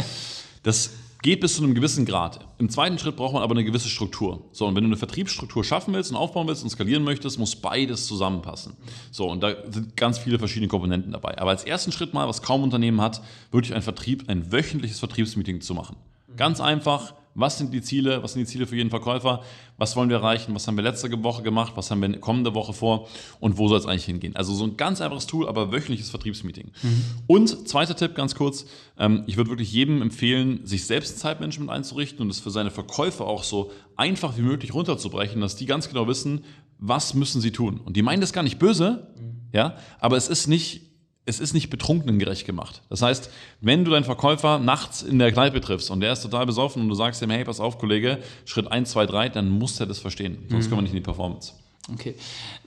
Das 0.65 0.89
Geht 1.25 1.41
bis 1.41 1.57
zu 1.57 1.63
einem 1.63 1.75
gewissen 1.75 2.05
Grad. 2.05 2.47
Im 2.59 2.69
zweiten 2.69 2.99
Schritt 2.99 3.17
braucht 3.17 3.33
man 3.33 3.43
aber 3.43 3.55
eine 3.55 3.65
gewisse 3.65 3.89
Struktur. 3.89 4.45
So, 4.53 4.67
und 4.67 4.77
wenn 4.77 4.85
du 4.85 4.89
eine 4.89 4.99
Vertriebsstruktur 4.99 5.65
schaffen 5.65 5.95
willst 5.95 6.11
und 6.11 6.19
aufbauen 6.19 6.47
willst 6.47 6.63
und 6.63 6.69
skalieren 6.69 7.03
möchtest, 7.03 7.39
muss 7.39 7.57
beides 7.57 8.07
zusammenpassen. 8.07 8.75
So, 9.11 9.31
und 9.31 9.43
da 9.43 9.55
sind 9.71 9.97
ganz 9.97 10.19
viele 10.19 10.39
verschiedene 10.39 10.69
Komponenten 10.69 11.13
dabei. 11.13 11.39
Aber 11.39 11.49
als 11.49 11.65
ersten 11.65 11.93
Schritt 11.93 12.13
mal, 12.13 12.29
was 12.29 12.43
kaum 12.43 12.63
Unternehmen 12.63 13.01
hat, 13.01 13.23
wirklich 13.51 13.75
ein 13.75 13.81
Vertrieb, 13.81 14.25
ein 14.29 14.53
wöchentliches 14.53 14.99
Vertriebsmeeting 14.99 15.63
zu 15.63 15.73
machen. 15.73 15.97
Ganz 16.37 16.61
einfach, 16.61 17.15
was 17.35 17.59
sind 17.59 17.75
die 17.75 17.83
Ziele? 17.83 18.23
Was 18.23 18.33
sind 18.33 18.41
die 18.41 18.47
Ziele 18.47 18.67
für 18.67 18.77
jeden 18.77 18.91
Verkäufer? 18.91 19.43
Was 19.77 19.97
wollen 19.97 20.09
wir 20.09 20.19
erreichen? 20.19 20.55
Was 20.55 20.67
haben 20.69 20.77
wir 20.77 20.85
letzte 20.85 21.11
Woche 21.23 21.43
gemacht? 21.43 21.73
Was 21.77 21.91
haben 21.91 22.01
wir 22.01 22.21
kommende 22.21 22.55
Woche 22.55 22.73
vor? 22.73 23.09
Und 23.41 23.59
wo 23.59 23.69
soll 23.69 23.79
es 23.79 23.87
eigentlich 23.87 24.05
hingehen? 24.05 24.37
Also 24.37 24.55
so 24.55 24.65
ein 24.65 24.77
ganz 24.77 25.01
einfaches 25.01 25.27
Tool, 25.27 25.49
aber 25.49 25.73
wöchentliches 25.73 26.11
Vertriebsmeeting. 26.11 26.71
Mhm. 26.83 27.05
Und 27.27 27.69
zweiter 27.69 27.97
Tipp, 27.97 28.15
ganz 28.15 28.35
kurz, 28.37 28.67
ähm, 28.99 29.25
ich 29.27 29.37
würde 29.37 29.51
wirklich 29.51 29.73
jedem 29.73 30.01
empfehlen, 30.01 30.65
sich 30.65 30.87
selbst 30.87 31.19
Zeitmanagement 31.19 31.71
einzurichten 31.71 32.21
und 32.21 32.31
es 32.31 32.39
für 32.39 32.51
seine 32.51 32.71
Verkäufer 32.71 33.27
auch 33.27 33.43
so 33.43 33.73
einfach 33.97 34.37
wie 34.39 34.43
möglich 34.43 34.73
runterzubrechen, 34.73 35.41
dass 35.41 35.57
die 35.57 35.67
ganz 35.67 35.89
genau 35.89 36.07
wissen, 36.07 36.45
was 36.79 37.15
müssen 37.15 37.41
sie 37.41 37.51
tun. 37.51 37.81
Und 37.85 37.97
die 37.97 38.03
meinen 38.03 38.21
das 38.21 38.33
gar 38.33 38.43
nicht 38.43 38.59
böse, 38.59 39.09
mhm. 39.19 39.49
ja, 39.53 39.77
aber 39.99 40.17
es 40.17 40.29
ist 40.29 40.47
nicht 40.47 40.94
es 41.27 41.41
ist 41.41 41.55
nicht 41.55 41.71
betrunkenengerecht 41.71 42.45
gemacht. 42.45 42.83
Das 42.91 43.03
heißt, 43.03 43.31
wenn 43.61 43.85
du 43.85 43.91
deinen 43.91 44.05
Verkäufer 44.05 44.59
nachts 44.59 45.03
in 45.03 45.19
der 45.19 45.33
Kneipe 45.33 45.61
triffst 45.61 45.91
und 45.91 46.01
der 46.01 46.13
ist 46.13 46.23
total 46.23 46.47
besoffen 46.47 46.83
und 46.83 46.89
du 46.89 46.95
sagst 46.95 47.23
ihm, 47.23 47.31
hey, 47.31 47.45
pass 47.45 47.61
auf, 47.61 47.79
Kollege, 47.79 48.19
Schritt 48.45 48.71
1, 48.71 48.91
2, 48.91 49.07
3, 49.07 49.29
dann 49.31 49.49
muss 49.49 49.81
er 49.81 49.87
das 49.87 49.99
verstehen. 49.99 50.39
Sonst 50.51 50.67
mhm. 50.67 50.71
kommen 50.71 50.79
wir 50.81 50.83
nicht 50.83 50.93
in 50.93 50.99
die 50.99 51.03
Performance. 51.03 51.53
Okay. 51.93 52.15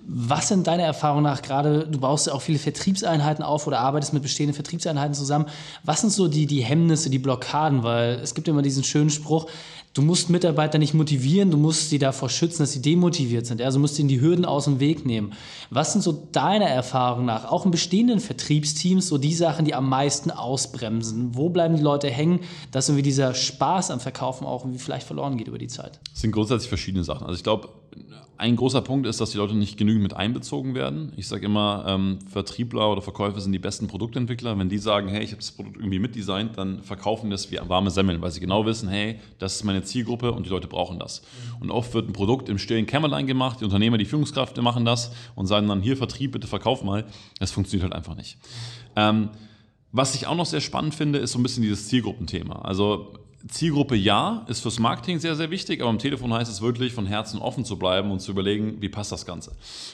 Was 0.07 0.47
sind 0.47 0.67
deine 0.67 0.83
Erfahrungen 0.83 1.23
nach, 1.23 1.41
gerade 1.41 1.87
du 1.87 1.99
baust 1.99 2.27
ja 2.27 2.33
auch 2.33 2.41
viele 2.41 2.59
Vertriebseinheiten 2.59 3.43
auf 3.43 3.65
oder 3.67 3.79
arbeitest 3.79 4.13
mit 4.13 4.21
bestehenden 4.21 4.53
Vertriebseinheiten 4.53 5.15
zusammen. 5.15 5.47
Was 5.83 6.01
sind 6.01 6.11
so 6.11 6.27
die, 6.27 6.45
die 6.45 6.63
Hemmnisse, 6.63 7.09
die 7.09 7.19
Blockaden? 7.19 7.83
Weil 7.83 8.19
es 8.21 8.35
gibt 8.35 8.47
immer 8.47 8.61
diesen 8.61 8.83
schönen 8.83 9.09
Spruch, 9.09 9.47
du 9.97 10.03
musst 10.03 10.29
Mitarbeiter 10.29 10.77
nicht 10.77 10.93
motivieren, 10.93 11.49
du 11.49 11.57
musst 11.57 11.89
sie 11.89 11.97
davor 11.97 12.29
schützen, 12.29 12.59
dass 12.59 12.71
sie 12.71 12.81
demotiviert 12.81 13.47
sind. 13.47 13.61
Also 13.61 13.79
musst 13.79 13.97
ihnen 13.97 14.09
die 14.09 14.21
Hürden 14.21 14.45
aus 14.45 14.65
dem 14.65 14.79
Weg 14.79 15.05
nehmen. 15.05 15.33
Was 15.71 15.93
sind 15.93 16.03
so 16.03 16.27
deiner 16.31 16.67
Erfahrung 16.67 17.25
nach, 17.25 17.45
auch 17.45 17.65
in 17.65 17.71
bestehenden 17.71 18.19
Vertriebsteams, 18.19 19.07
so 19.07 19.17
die 19.17 19.33
Sachen, 19.33 19.65
die 19.65 19.73
am 19.73 19.89
meisten 19.89 20.29
ausbremsen? 20.29 21.35
Wo 21.35 21.49
bleiben 21.49 21.75
die 21.75 21.81
Leute 21.81 22.09
hängen, 22.09 22.41
dass 22.71 22.89
irgendwie 22.89 23.03
dieser 23.03 23.33
Spaß 23.33 23.89
am 23.89 23.99
Verkaufen 23.99 24.45
auch 24.45 24.63
irgendwie 24.63 24.79
vielleicht 24.79 25.07
verloren 25.07 25.37
geht 25.37 25.47
über 25.47 25.57
die 25.57 25.67
Zeit? 25.67 25.99
Es 26.13 26.21
sind 26.21 26.31
grundsätzlich 26.31 26.69
verschiedene 26.69 27.03
Sachen. 27.03 27.25
Also 27.25 27.35
ich 27.37 27.43
glaube, 27.43 27.69
ein 28.37 28.55
großer 28.55 28.81
Punkt 28.81 29.07
ist, 29.07 29.19
dass 29.19 29.31
die 29.31 29.37
Leute 29.37 29.55
nicht 29.55 29.77
genügend 29.77 30.03
mit 30.03 30.13
einbezogen 30.13 30.75
werden. 30.75 31.11
Ich 31.17 31.27
sage 31.27 31.45
immer, 31.45 31.85
ähm, 31.87 32.19
Vertriebler 32.29 32.91
oder 32.91 33.01
Verkäufer 33.01 33.41
sind 33.41 33.51
die 33.51 33.59
besten 33.59 33.87
Produktentwickler. 33.87 34.57
Wenn 34.59 34.69
die 34.69 34.77
sagen, 34.77 35.07
hey, 35.07 35.23
ich 35.23 35.31
habe 35.31 35.41
das 35.41 35.51
Produkt 35.51 35.77
irgendwie 35.77 35.97
mitdesignt, 35.97 36.57
dann 36.57 36.83
verkaufen 36.83 37.31
das 37.31 37.51
wie 37.51 37.59
warme 37.67 37.89
Semmeln, 37.89 38.21
weil 38.21 38.29
sie 38.31 38.39
genau 38.39 38.65
wissen, 38.65 38.89
hey, 38.89 39.19
das 39.39 39.55
ist 39.55 39.63
meine 39.63 39.83
Zielgruppe 39.83 40.31
und 40.31 40.45
die 40.45 40.49
Leute 40.49 40.67
brauchen 40.67 40.99
das. 40.99 41.23
Und 41.59 41.71
oft 41.71 41.93
wird 41.95 42.09
ein 42.09 42.13
Produkt 42.13 42.47
im 42.49 42.59
stillen 42.59 42.85
Kämmerlein 42.85 43.25
gemacht, 43.25 43.59
die 43.61 43.65
Unternehmer, 43.65 43.97
die 43.97 44.05
Führungskräfte 44.05 44.61
machen 44.61 44.85
das 44.85 45.11
und 45.35 45.47
sagen 45.47 45.67
dann, 45.67 45.81
hier 45.81 45.97
Vertrieb, 45.97 46.33
bitte 46.33 46.47
verkauf 46.47 46.83
mal. 46.83 47.05
Das 47.39 47.51
funktioniert 47.51 47.91
halt 47.91 47.95
einfach 47.95 48.15
nicht. 48.15 48.37
Ähm, 48.95 49.29
was 49.91 50.13
ich 50.13 50.27
auch 50.27 50.35
noch 50.35 50.45
sehr 50.45 50.61
spannend 50.61 50.93
finde, 50.93 51.17
ist 51.17 51.31
so 51.31 51.39
ein 51.39 51.43
bisschen 51.43 51.63
dieses 51.63 51.87
Zielgruppenthema. 51.87 52.61
Also 52.61 53.13
Zielgruppe 53.47 53.95
ja, 53.95 54.45
ist 54.47 54.61
fürs 54.61 54.79
Marketing 54.79 55.19
sehr, 55.19 55.35
sehr 55.35 55.51
wichtig, 55.51 55.81
aber 55.81 55.89
am 55.89 55.99
Telefon 55.99 56.33
heißt 56.33 56.51
es 56.51 56.61
wirklich, 56.61 56.93
von 56.93 57.05
Herzen 57.05 57.39
offen 57.39 57.65
zu 57.65 57.77
bleiben 57.77 58.11
und 58.11 58.19
zu 58.19 58.31
überlegen, 58.31 58.81
wie 58.81 58.89
passt 58.89 59.11
das 59.11 59.25
Ganze. 59.25 59.51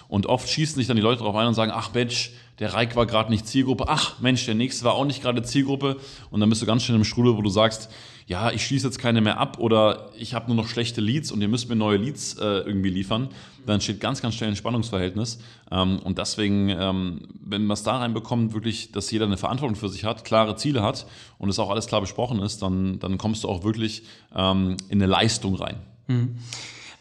Und 0.08 0.28
oft 0.28 0.48
schießen 0.50 0.76
sich 0.76 0.88
dann 0.88 0.96
die 0.96 1.04
Leute 1.04 1.20
darauf 1.20 1.36
ein 1.36 1.48
und 1.48 1.54
sagen, 1.54 1.72
ach 1.74 1.94
Mensch, 1.94 2.32
der 2.60 2.74
Reik 2.74 2.96
war 2.96 3.06
gerade 3.06 3.30
nicht 3.30 3.48
Zielgruppe, 3.48 3.86
ach 3.88 4.20
Mensch, 4.20 4.46
der 4.46 4.56
nächste 4.56 4.86
war 4.86 4.94
auch 4.94 5.06
nicht 5.06 5.22
gerade 5.22 5.44
Zielgruppe. 5.44 5.98
Und 6.32 6.40
dann 6.40 6.50
bist 6.50 6.62
du 6.62 6.66
ganz 6.66 6.84
schnell 6.84 6.98
im 6.98 7.04
Strudel, 7.04 7.36
wo 7.36 7.42
du 7.42 7.50
sagst, 7.50 7.90
ja, 8.26 8.52
ich 8.52 8.66
schließe 8.66 8.88
jetzt 8.88 9.00
keine 9.00 9.22
mehr 9.22 9.38
ab 9.38 9.60
oder 9.60 10.10
ich 10.18 10.34
habe 10.34 10.48
nur 10.48 10.56
noch 10.56 10.68
schlechte 10.68 11.02
Leads 11.02 11.32
und 11.32 11.42
ihr 11.42 11.48
müsst 11.48 11.70
mir 11.70 11.76
neue 11.76 11.98
Leads 11.98 12.36
äh, 12.36 12.60
irgendwie 12.60 12.90
liefern, 12.90 13.30
dann 13.66 13.82
steht 13.82 14.00
ganz, 14.00 14.22
ganz 14.22 14.36
schnell 14.36 14.50
ein 14.50 14.56
Spannungsverhältnis. 14.56 15.40
Ähm, 15.72 16.00
und 16.00 16.18
deswegen, 16.18 16.70
ähm, 16.70 17.22
wenn 17.44 17.66
man 17.66 17.76
es 17.76 17.84
da 17.84 17.98
reinbekommt, 17.98 18.54
wirklich, 18.54 18.92
dass 18.92 19.12
jeder 19.12 19.26
eine 19.26 19.38
Verantwortung 19.38 19.76
für 19.76 19.90
sich 19.90 20.04
hat, 20.06 20.26
klare 20.26 20.56
Ziele 20.56 20.84
hat 20.84 21.06
und 21.38 21.50
es 21.50 21.60
auch 21.60 21.70
alles 21.70 21.88
klar 21.88 22.02
besprochen 22.02 22.40
ist, 22.40 22.62
dann, 22.62 23.00
dann 23.00 23.18
kommst 23.18 23.44
du 23.44 23.50
auch 23.50 23.64
wirklich 23.64 24.04
ähm, 24.36 24.78
in 24.90 25.02
eine 25.02 25.12
Leistung 25.12 25.56
rein. 25.56 25.76
Mhm. 26.08 26.36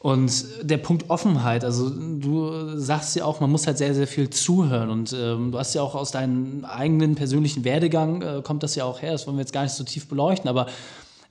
Und 0.02 0.44
der 0.62 0.78
Punkt 0.78 1.10
Offenheit, 1.10 1.64
also 1.64 1.88
du 1.88 2.76
sagst 2.76 3.14
ja 3.14 3.24
auch, 3.24 3.38
man 3.38 3.48
muss 3.52 3.68
halt 3.68 3.78
sehr, 3.78 3.94
sehr 3.94 4.08
viel 4.08 4.28
zuhören. 4.30 4.90
Und 4.90 5.16
ähm, 5.16 5.52
du 5.52 5.58
hast 5.60 5.74
ja 5.74 5.82
auch 5.82 5.94
aus 5.94 6.10
deinem 6.10 6.64
eigenen 6.64 7.14
persönlichen 7.14 7.62
Werdegang, 7.62 8.20
äh, 8.20 8.42
kommt 8.42 8.64
das 8.64 8.74
ja 8.74 8.84
auch 8.84 9.00
her, 9.00 9.12
das 9.12 9.28
wollen 9.28 9.36
wir 9.36 9.42
jetzt 9.42 9.52
gar 9.52 9.62
nicht 9.62 9.74
so 9.74 9.84
tief 9.84 10.08
beleuchten, 10.08 10.48
aber 10.50 10.66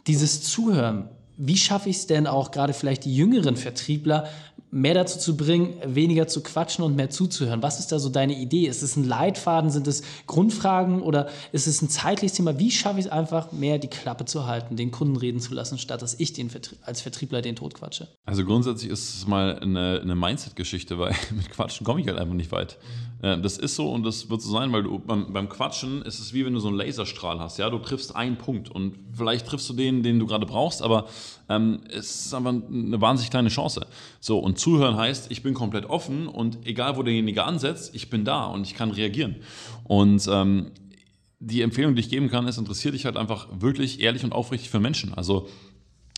dieses 0.07 0.43
Zuhören, 0.43 1.09
wie 1.37 1.57
schaffe 1.57 1.89
ich 1.89 1.97
es 1.97 2.07
denn 2.07 2.27
auch 2.27 2.51
gerade 2.51 2.73
vielleicht 2.73 3.05
die 3.05 3.15
jüngeren 3.15 3.55
Vertriebler 3.55 4.29
mehr 4.71 4.93
dazu 4.93 5.19
zu 5.19 5.35
bringen, 5.35 5.73
weniger 5.85 6.27
zu 6.27 6.41
quatschen 6.41 6.83
und 6.83 6.95
mehr 6.95 7.09
zuzuhören? 7.09 7.61
Was 7.61 7.79
ist 7.79 7.91
da 7.91 7.99
so 7.99 8.09
deine 8.09 8.37
Idee? 8.37 8.67
Ist 8.67 8.81
es 8.81 8.95
ein 8.95 9.03
Leitfaden? 9.03 9.69
Sind 9.69 9.87
es 9.87 10.01
Grundfragen 10.27 11.01
oder 11.01 11.27
ist 11.51 11.67
es 11.67 11.81
ein 11.81 11.89
zeitliches 11.89 12.37
Thema? 12.37 12.57
Wie 12.57 12.71
schaffe 12.71 12.99
ich 12.99 13.05
es 13.05 13.11
einfach, 13.11 13.51
mehr 13.51 13.77
die 13.77 13.89
Klappe 13.89 14.25
zu 14.25 14.47
halten, 14.47 14.77
den 14.77 14.91
Kunden 14.91 15.17
reden 15.17 15.39
zu 15.39 15.53
lassen, 15.53 15.77
statt 15.77 16.01
dass 16.01 16.19
ich 16.19 16.33
den 16.33 16.49
Vertrie 16.49 16.77
als 16.83 17.01
Vertriebler 17.01 17.41
den 17.41 17.55
Tod 17.55 17.73
quatsche? 17.73 18.07
Also 18.25 18.45
grundsätzlich 18.45 18.89
ist 18.89 19.15
es 19.15 19.27
mal 19.27 19.59
eine, 19.59 19.99
eine 20.01 20.15
Mindset-Geschichte, 20.15 20.97
weil 20.97 21.13
mit 21.35 21.49
Quatschen 21.49 21.85
komme 21.85 21.99
ich 21.99 22.07
halt 22.07 22.17
einfach 22.17 22.33
nicht 22.33 22.51
weit. 22.51 22.77
Mhm. 22.81 23.11
Das 23.21 23.57
ist 23.57 23.75
so 23.75 23.91
und 23.91 24.03
das 24.03 24.29
wird 24.31 24.41
so 24.41 24.51
sein, 24.51 24.71
weil 24.71 24.83
du 24.83 24.97
beim, 24.97 25.31
beim 25.31 25.47
Quatschen 25.47 26.01
ist 26.01 26.19
es 26.19 26.33
wie 26.33 26.43
wenn 26.43 26.53
du 26.53 26.59
so 26.59 26.69
einen 26.69 26.77
Laserstrahl 26.77 27.39
hast. 27.39 27.59
Ja, 27.59 27.69
du 27.69 27.77
triffst 27.77 28.15
einen 28.15 28.37
Punkt 28.37 28.69
und 28.69 28.95
vielleicht 29.13 29.45
triffst 29.45 29.69
du 29.69 29.73
den, 29.73 30.01
den 30.01 30.17
du 30.17 30.25
gerade 30.25 30.47
brauchst, 30.47 30.81
aber 30.81 31.05
ähm, 31.51 31.81
es 31.89 32.25
ist 32.25 32.33
einfach 32.33 32.51
eine 32.51 33.01
wahnsinnig 33.01 33.29
kleine 33.29 33.49
Chance. 33.49 33.85
So 34.19 34.39
und 34.39 34.57
Zuhören 34.57 34.95
heißt, 34.95 35.29
ich 35.31 35.43
bin 35.43 35.53
komplett 35.53 35.85
offen 35.85 36.27
und 36.27 36.65
egal, 36.65 36.95
wo 36.95 37.03
derjenige 37.03 37.43
ansetzt, 37.43 37.93
ich 37.93 38.09
bin 38.09 38.23
da 38.23 38.45
und 38.45 38.65
ich 38.65 38.73
kann 38.73 38.91
reagieren. 38.91 39.35
Und 39.83 40.27
ähm, 40.31 40.71
die 41.39 41.61
Empfehlung, 41.61 41.95
die 41.95 42.01
ich 42.01 42.09
geben 42.09 42.29
kann, 42.29 42.47
ist, 42.47 42.57
interessiert 42.57 42.93
dich 42.93 43.05
halt 43.05 43.17
einfach 43.17 43.47
wirklich 43.59 43.99
ehrlich 43.99 44.23
und 44.23 44.31
aufrichtig 44.31 44.69
für 44.69 44.79
Menschen. 44.79 45.13
Also 45.13 45.49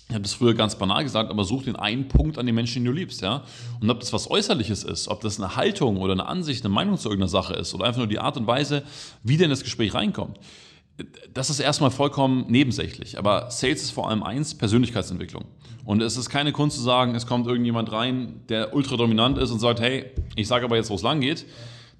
ich 0.09 0.13
habe 0.13 0.23
das 0.23 0.33
früher 0.33 0.53
ganz 0.53 0.77
banal 0.77 1.01
gesagt, 1.03 1.31
aber 1.31 1.45
such 1.45 1.63
den 1.63 1.77
einen 1.77 2.09
Punkt 2.09 2.37
an 2.37 2.45
den 2.45 2.53
Menschen, 2.53 2.83
den 2.83 2.85
du 2.85 2.91
liebst, 2.91 3.21
ja. 3.21 3.43
Und 3.79 3.89
ob 3.89 4.01
das 4.01 4.11
was 4.11 4.29
Äußerliches 4.29 4.83
ist, 4.83 5.07
ob 5.07 5.21
das 5.21 5.39
eine 5.39 5.55
Haltung 5.55 5.97
oder 5.97 6.13
eine 6.13 6.25
Ansicht, 6.25 6.63
eine 6.63 6.73
Meinung 6.73 6.97
zu 6.97 7.09
irgendeiner 7.09 7.29
Sache 7.29 7.53
ist 7.53 7.73
oder 7.73 7.85
einfach 7.85 7.99
nur 7.99 8.07
die 8.07 8.19
Art 8.19 8.37
und 8.37 8.45
Weise, 8.45 8.83
wie 9.23 9.37
der 9.37 9.45
in 9.45 9.49
das 9.49 9.63
Gespräch 9.63 9.93
reinkommt. 9.93 10.37
Das 11.33 11.49
ist 11.49 11.59
erstmal 11.59 11.91
vollkommen 11.91 12.45
nebensächlich. 12.49 13.17
Aber 13.17 13.49
Sales 13.49 13.81
ist 13.81 13.91
vor 13.91 14.09
allem 14.09 14.21
eins, 14.21 14.53
Persönlichkeitsentwicklung. 14.53 15.45
Und 15.85 16.01
es 16.01 16.17
ist 16.17 16.29
keine 16.29 16.51
Kunst 16.51 16.77
zu 16.77 16.83
sagen, 16.83 17.15
es 17.15 17.25
kommt 17.25 17.47
irgendjemand 17.47 17.91
rein, 17.91 18.41
der 18.49 18.73
ultra 18.73 18.95
dominant 18.95 19.37
ist 19.37 19.51
und 19.51 19.59
sagt, 19.59 19.81
hey, 19.81 20.05
ich 20.35 20.47
sage 20.47 20.65
aber 20.65 20.75
jetzt, 20.75 20.89
wo 20.89 20.95
es 20.95 21.01
lang 21.01 21.19
geht. 21.19 21.45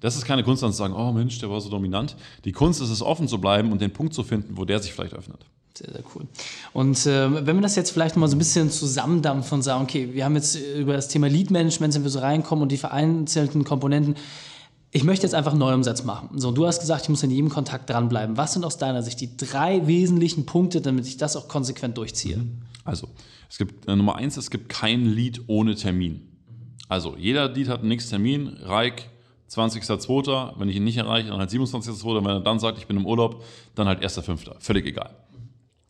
Das 0.00 0.16
ist 0.16 0.24
keine 0.24 0.44
Kunst, 0.44 0.62
dann 0.62 0.70
zu 0.70 0.78
sagen, 0.78 0.94
oh 0.94 1.12
Mensch, 1.12 1.38
der 1.38 1.50
war 1.50 1.60
so 1.60 1.70
dominant. 1.70 2.16
Die 2.44 2.52
Kunst 2.52 2.80
ist 2.80 2.90
es, 2.90 3.02
offen 3.02 3.26
zu 3.26 3.38
bleiben 3.38 3.72
und 3.72 3.80
den 3.80 3.90
Punkt 3.90 4.14
zu 4.14 4.22
finden, 4.22 4.56
wo 4.56 4.64
der 4.64 4.78
sich 4.78 4.92
vielleicht 4.92 5.14
öffnet. 5.14 5.40
Sehr, 5.76 5.90
sehr 5.90 6.02
cool. 6.14 6.26
Und 6.72 7.04
äh, 7.06 7.46
wenn 7.46 7.56
wir 7.56 7.62
das 7.62 7.74
jetzt 7.74 7.90
vielleicht 7.90 8.16
mal 8.16 8.28
so 8.28 8.36
ein 8.36 8.38
bisschen 8.38 8.70
zusammendampfen 8.70 9.56
und 9.56 9.62
sagen, 9.62 9.82
okay, 9.82 10.10
wir 10.12 10.24
haben 10.24 10.36
jetzt 10.36 10.56
über 10.56 10.92
das 10.92 11.08
Thema 11.08 11.28
Lead 11.28 11.50
Management 11.50 11.92
sind 11.92 12.04
wir 12.04 12.10
so 12.10 12.20
reinkommen 12.20 12.62
und 12.62 12.70
die 12.70 12.76
vereinzelten 12.76 13.64
Komponenten. 13.64 14.14
Ich 14.96 15.02
möchte 15.02 15.26
jetzt 15.26 15.34
einfach 15.34 15.50
einen 15.50 15.58
Neuumsatz 15.58 16.04
machen. 16.04 16.38
So, 16.38 16.52
du 16.52 16.68
hast 16.68 16.78
gesagt, 16.78 17.02
ich 17.02 17.08
muss 17.08 17.20
in 17.24 17.32
jedem 17.32 17.48
Kontakt 17.48 17.90
dranbleiben. 17.90 18.36
Was 18.36 18.52
sind 18.52 18.64
aus 18.64 18.78
deiner 18.78 19.02
Sicht 19.02 19.20
die 19.20 19.36
drei 19.36 19.88
wesentlichen 19.88 20.46
Punkte, 20.46 20.80
damit 20.80 21.08
ich 21.08 21.16
das 21.16 21.34
auch 21.34 21.48
konsequent 21.48 21.98
durchziehe? 21.98 22.46
Also, 22.84 23.08
es 23.50 23.58
gibt 23.58 23.88
äh, 23.88 23.96
Nummer 23.96 24.14
eins, 24.14 24.36
es 24.36 24.52
gibt 24.52 24.68
kein 24.68 25.04
Lied 25.04 25.42
ohne 25.48 25.74
Termin. 25.74 26.28
Also 26.88 27.16
jeder 27.16 27.48
Lied 27.48 27.68
hat 27.68 27.80
einen 27.80 27.88
nächsten 27.88 28.10
Termin. 28.10 28.56
Reik, 28.62 29.10
20.02. 29.50 30.60
Wenn 30.60 30.68
ich 30.68 30.76
ihn 30.76 30.84
nicht 30.84 30.98
erreiche, 30.98 31.30
dann 31.30 31.40
halt 31.40 31.50
27.02. 31.50 32.24
Wenn 32.24 32.26
er 32.26 32.40
dann 32.40 32.60
sagt, 32.60 32.78
ich 32.78 32.86
bin 32.86 32.96
im 32.96 33.04
Urlaub, 33.04 33.42
dann 33.74 33.88
halt 33.88 34.00
1.05. 34.00 34.60
Völlig 34.60 34.86
egal. 34.86 35.10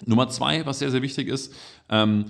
Nummer 0.06 0.30
zwei, 0.30 0.64
was 0.64 0.78
sehr, 0.78 0.90
sehr 0.90 1.02
wichtig 1.02 1.28
ist, 1.28 1.52
ähm, 1.90 2.24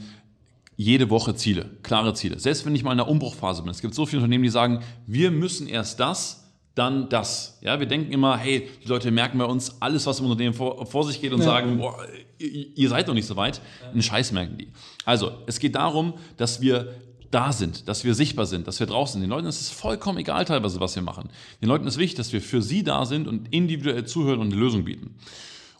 jede 0.74 1.08
Woche 1.08 1.36
Ziele, 1.36 1.70
klare 1.84 2.14
Ziele. 2.14 2.40
Selbst 2.40 2.66
wenn 2.66 2.74
ich 2.74 2.82
mal 2.82 2.92
in 2.92 2.98
einer 2.98 3.08
Umbruchphase 3.08 3.62
bin. 3.62 3.70
Es 3.70 3.80
gibt 3.80 3.94
so 3.94 4.06
viele 4.06 4.22
Unternehmen, 4.22 4.42
die 4.42 4.50
sagen, 4.50 4.80
wir 5.06 5.30
müssen 5.30 5.68
erst 5.68 6.00
das, 6.00 6.43
dann 6.74 7.08
das. 7.08 7.58
Ja, 7.60 7.78
wir 7.78 7.86
denken 7.86 8.12
immer, 8.12 8.36
hey, 8.36 8.68
die 8.82 8.88
Leute 8.88 9.10
merken 9.10 9.38
bei 9.38 9.44
uns 9.44 9.80
alles, 9.80 10.06
was 10.06 10.20
im 10.20 10.26
Unternehmen 10.26 10.54
vor, 10.54 10.86
vor 10.86 11.04
sich 11.04 11.20
geht 11.20 11.32
und 11.32 11.40
ja. 11.40 11.44
sagen, 11.46 11.78
boah, 11.78 11.96
ihr 12.38 12.88
seid 12.88 13.06
noch 13.06 13.14
nicht 13.14 13.26
so 13.26 13.36
weit. 13.36 13.60
Einen 13.92 14.02
Scheiß 14.02 14.32
merken 14.32 14.58
die. 14.58 14.68
Also, 15.04 15.32
es 15.46 15.60
geht 15.60 15.76
darum, 15.76 16.14
dass 16.36 16.60
wir 16.60 16.94
da 17.30 17.52
sind, 17.52 17.88
dass 17.88 18.04
wir 18.04 18.14
sichtbar 18.14 18.46
sind, 18.46 18.66
dass 18.66 18.78
wir 18.80 18.86
draußen 18.86 19.14
sind. 19.14 19.22
Den 19.22 19.30
Leuten 19.30 19.46
ist 19.46 19.60
es 19.60 19.70
vollkommen 19.70 20.18
egal 20.18 20.44
teilweise, 20.44 20.78
was 20.80 20.94
wir 20.94 21.02
machen. 21.02 21.30
Den 21.60 21.68
Leuten 21.68 21.86
ist 21.86 21.98
wichtig, 21.98 22.16
dass 22.16 22.32
wir 22.32 22.40
für 22.40 22.62
sie 22.62 22.84
da 22.84 23.06
sind 23.06 23.26
und 23.26 23.52
individuell 23.52 24.04
zuhören 24.04 24.40
und 24.40 24.52
eine 24.52 24.56
Lösung 24.56 24.84
bieten. 24.84 25.16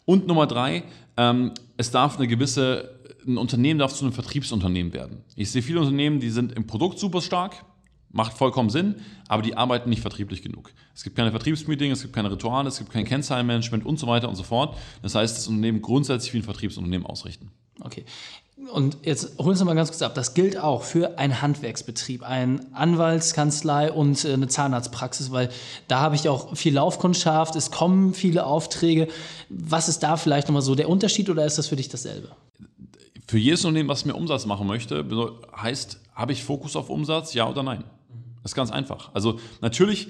Und 0.05 0.27
Nummer 0.27 0.47
drei, 0.47 0.83
ähm, 1.17 1.51
es 1.77 1.91
darf 1.91 2.17
eine 2.17 2.27
gewisse, 2.27 2.99
ein 3.25 3.37
Unternehmen 3.37 3.79
darf 3.79 3.93
zu 3.93 4.05
einem 4.05 4.13
Vertriebsunternehmen 4.13 4.93
werden. 4.93 5.23
Ich 5.35 5.51
sehe 5.51 5.61
viele 5.61 5.79
Unternehmen, 5.79 6.19
die 6.19 6.29
sind 6.29 6.51
im 6.53 6.67
Produkt 6.67 6.99
super 6.99 7.21
stark, 7.21 7.65
macht 8.15 8.33
vollkommen 8.33 8.69
Sinn, 8.69 8.95
aber 9.27 9.41
die 9.41 9.57
arbeiten 9.57 9.89
nicht 9.89 10.01
vertrieblich 10.01 10.41
genug. 10.41 10.71
Es 10.95 11.03
gibt 11.03 11.17
keine 11.17 11.31
Vertriebsmeetings, 11.31 11.97
es 11.97 12.01
gibt 12.03 12.15
keine 12.15 12.31
Rituale, 12.31 12.69
es 12.69 12.77
gibt 12.77 12.89
kein 12.89 13.03
Kennzahlenmanagement 13.03 13.85
und 13.85 13.99
so 13.99 14.07
weiter 14.07 14.29
und 14.29 14.35
so 14.35 14.43
fort. 14.43 14.77
Das 15.01 15.15
heißt, 15.15 15.37
das 15.37 15.47
Unternehmen 15.47 15.81
grundsätzlich 15.81 16.33
wie 16.33 16.37
ein 16.37 16.43
Vertriebsunternehmen 16.43 17.05
ausrichten. 17.05 17.51
Okay. 17.81 18.05
Und 18.71 18.99
jetzt 19.03 19.37
holen 19.37 19.57
Sie 19.57 19.65
mal 19.65 19.75
ganz 19.75 19.89
kurz 19.89 20.01
ab. 20.01 20.15
Das 20.15 20.33
gilt 20.33 20.57
auch 20.57 20.83
für 20.83 21.19
einen 21.19 21.41
Handwerksbetrieb, 21.41 22.23
eine 22.23 22.61
Anwaltskanzlei 22.71 23.91
und 23.91 24.23
äh, 24.23 24.31
eine 24.31 24.47
Zahnarztpraxis, 24.47 25.31
weil 25.31 25.49
da 25.89 25.99
habe 25.99 26.15
ich 26.15 26.29
auch 26.29 26.55
viel 26.55 26.73
Laufkundschaft, 26.73 27.57
es 27.57 27.69
kommen 27.69 28.13
viele 28.13 28.45
Aufträge. 28.45 29.09
Was 29.49 29.89
ist 29.89 29.99
da 30.03 30.15
vielleicht 30.15 30.47
nochmal 30.47 30.61
so 30.61 30.73
der 30.73 30.87
Unterschied 30.87 31.29
oder 31.29 31.45
ist 31.45 31.57
das 31.57 31.67
für 31.67 31.75
dich 31.75 31.89
dasselbe? 31.89 32.29
Für 33.27 33.37
jedes 33.37 33.65
Unternehmen, 33.65 33.89
was 33.89 34.05
mir 34.05 34.15
Umsatz 34.15 34.45
machen 34.45 34.67
möchte, 34.67 35.03
heißt, 35.61 35.99
habe 36.13 36.31
ich 36.31 36.45
Fokus 36.45 36.77
auf 36.77 36.89
Umsatz, 36.89 37.33
ja 37.33 37.49
oder 37.49 37.61
nein? 37.61 37.83
Das 38.45 38.51
ist 38.51 38.55
ganz 38.55 38.69
einfach. 38.69 39.09
Also 39.15 39.39
natürlich, 39.61 40.07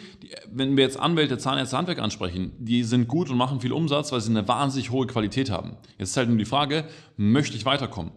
wenn 0.51 0.75
wir 0.75 0.84
jetzt 0.84 1.00
Anwälte, 1.00 1.38
Zahnärzte, 1.38 1.77
Handwerk 1.77 2.00
ansprechen, 2.00 2.51
die 2.60 2.84
sind 2.84 3.08
gut 3.08 3.30
und 3.30 3.38
machen 3.38 3.62
viel 3.62 3.72
Umsatz, 3.72 4.12
weil 4.12 4.20
sie 4.20 4.30
eine 4.30 4.46
wahnsinnig 4.46 4.92
hohe 4.92 5.08
Qualität 5.08 5.50
haben. 5.50 5.77
Jetzt 5.98 6.10
ist 6.10 6.18
halt 6.18 6.27
nur 6.27 6.38
die 6.38 6.44
Frage, 6.44 6.84
möchte 7.15 7.56
ich 7.56 7.65
weiterkommen? 7.65 8.12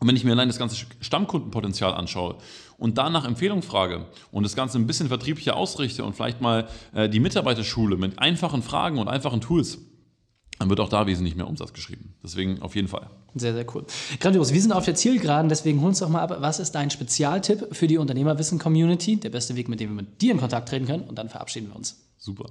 Und 0.00 0.06
wenn 0.06 0.16
ich 0.16 0.24
mir 0.24 0.32
allein 0.32 0.48
das 0.48 0.58
ganze 0.58 0.76
Stammkundenpotenzial 1.00 1.94
anschaue 1.94 2.36
und 2.76 2.98
danach 2.98 3.24
Empfehlung 3.24 3.62
frage 3.62 4.04
und 4.32 4.42
das 4.42 4.54
Ganze 4.54 4.78
ein 4.78 4.86
bisschen 4.86 5.08
vertrieblicher 5.08 5.56
ausrichte 5.56 6.04
und 6.04 6.14
vielleicht 6.14 6.42
mal 6.42 6.68
äh, 6.92 7.08
die 7.08 7.18
Mitarbeiterschule 7.18 7.96
mit 7.96 8.18
einfachen 8.18 8.62
Fragen 8.62 8.98
und 8.98 9.08
einfachen 9.08 9.40
Tools, 9.40 9.78
dann 10.58 10.68
wird 10.68 10.80
auch 10.80 10.88
da 10.88 11.06
wesentlich 11.06 11.36
mehr 11.36 11.46
Umsatz 11.46 11.72
geschrieben. 11.72 12.14
Deswegen 12.22 12.62
auf 12.62 12.74
jeden 12.74 12.88
Fall. 12.88 13.08
Sehr, 13.34 13.54
sehr 13.54 13.66
cool. 13.74 13.84
Grandios. 14.18 14.52
Wir 14.52 14.60
sind 14.60 14.72
auf 14.72 14.84
der 14.84 14.94
Zielgeraden, 14.94 15.48
deswegen 15.48 15.80
hol 15.80 15.88
uns 15.88 16.00
doch 16.00 16.08
mal 16.08 16.20
ab. 16.20 16.36
Was 16.40 16.58
ist 16.58 16.72
dein 16.72 16.90
Spezialtipp 16.90 17.68
für 17.72 17.86
die 17.86 17.98
Unternehmerwissen-Community? 17.98 19.16
Der 19.16 19.30
beste 19.30 19.54
Weg, 19.56 19.68
mit 19.68 19.80
dem 19.80 19.90
wir 19.90 19.96
mit 19.96 20.20
dir 20.20 20.32
in 20.32 20.38
Kontakt 20.38 20.68
treten 20.68 20.86
können. 20.86 21.04
Und 21.04 21.18
dann 21.18 21.28
verabschieden 21.28 21.68
wir 21.68 21.76
uns. 21.76 22.07
Super. 22.20 22.46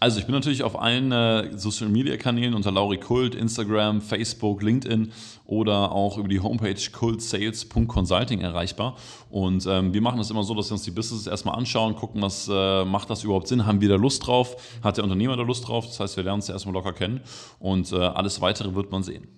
Also 0.00 0.18
ich 0.18 0.24
bin 0.24 0.34
natürlich 0.34 0.62
auf 0.62 0.80
allen 0.80 1.12
äh, 1.12 1.50
Social 1.58 1.90
Media 1.90 2.16
Kanälen 2.16 2.54
unter 2.54 2.72
Lauri 2.72 2.96
Kult, 2.96 3.34
Instagram, 3.34 4.00
Facebook, 4.00 4.62
LinkedIn 4.62 5.12
oder 5.44 5.92
auch 5.92 6.16
über 6.16 6.26
die 6.26 6.40
Homepage 6.40 6.80
kultsales.consulting 6.90 8.40
erreichbar. 8.40 8.96
Und 9.28 9.66
ähm, 9.66 9.92
wir 9.92 10.00
machen 10.00 10.16
das 10.16 10.30
immer 10.30 10.42
so, 10.42 10.54
dass 10.54 10.70
wir 10.70 10.72
uns 10.72 10.84
die 10.84 10.90
Businesses 10.90 11.26
erstmal 11.26 11.56
anschauen, 11.56 11.96
gucken, 11.96 12.22
was 12.22 12.48
äh, 12.50 12.84
macht 12.86 13.10
das 13.10 13.22
überhaupt 13.22 13.46
Sinn, 13.46 13.66
haben 13.66 13.82
wir 13.82 13.90
da 13.90 13.96
Lust 13.96 14.26
drauf, 14.26 14.56
hat 14.82 14.96
der 14.96 15.04
Unternehmer 15.04 15.36
da 15.36 15.42
Lust 15.42 15.68
drauf. 15.68 15.86
Das 15.86 16.00
heißt, 16.00 16.16
wir 16.16 16.24
lernen 16.24 16.36
uns 16.36 16.48
erstmal 16.48 16.74
locker 16.74 16.94
kennen 16.94 17.20
und 17.58 17.92
äh, 17.92 17.96
alles 17.96 18.40
weitere 18.40 18.74
wird 18.74 18.90
man 18.90 19.02
sehen. 19.02 19.28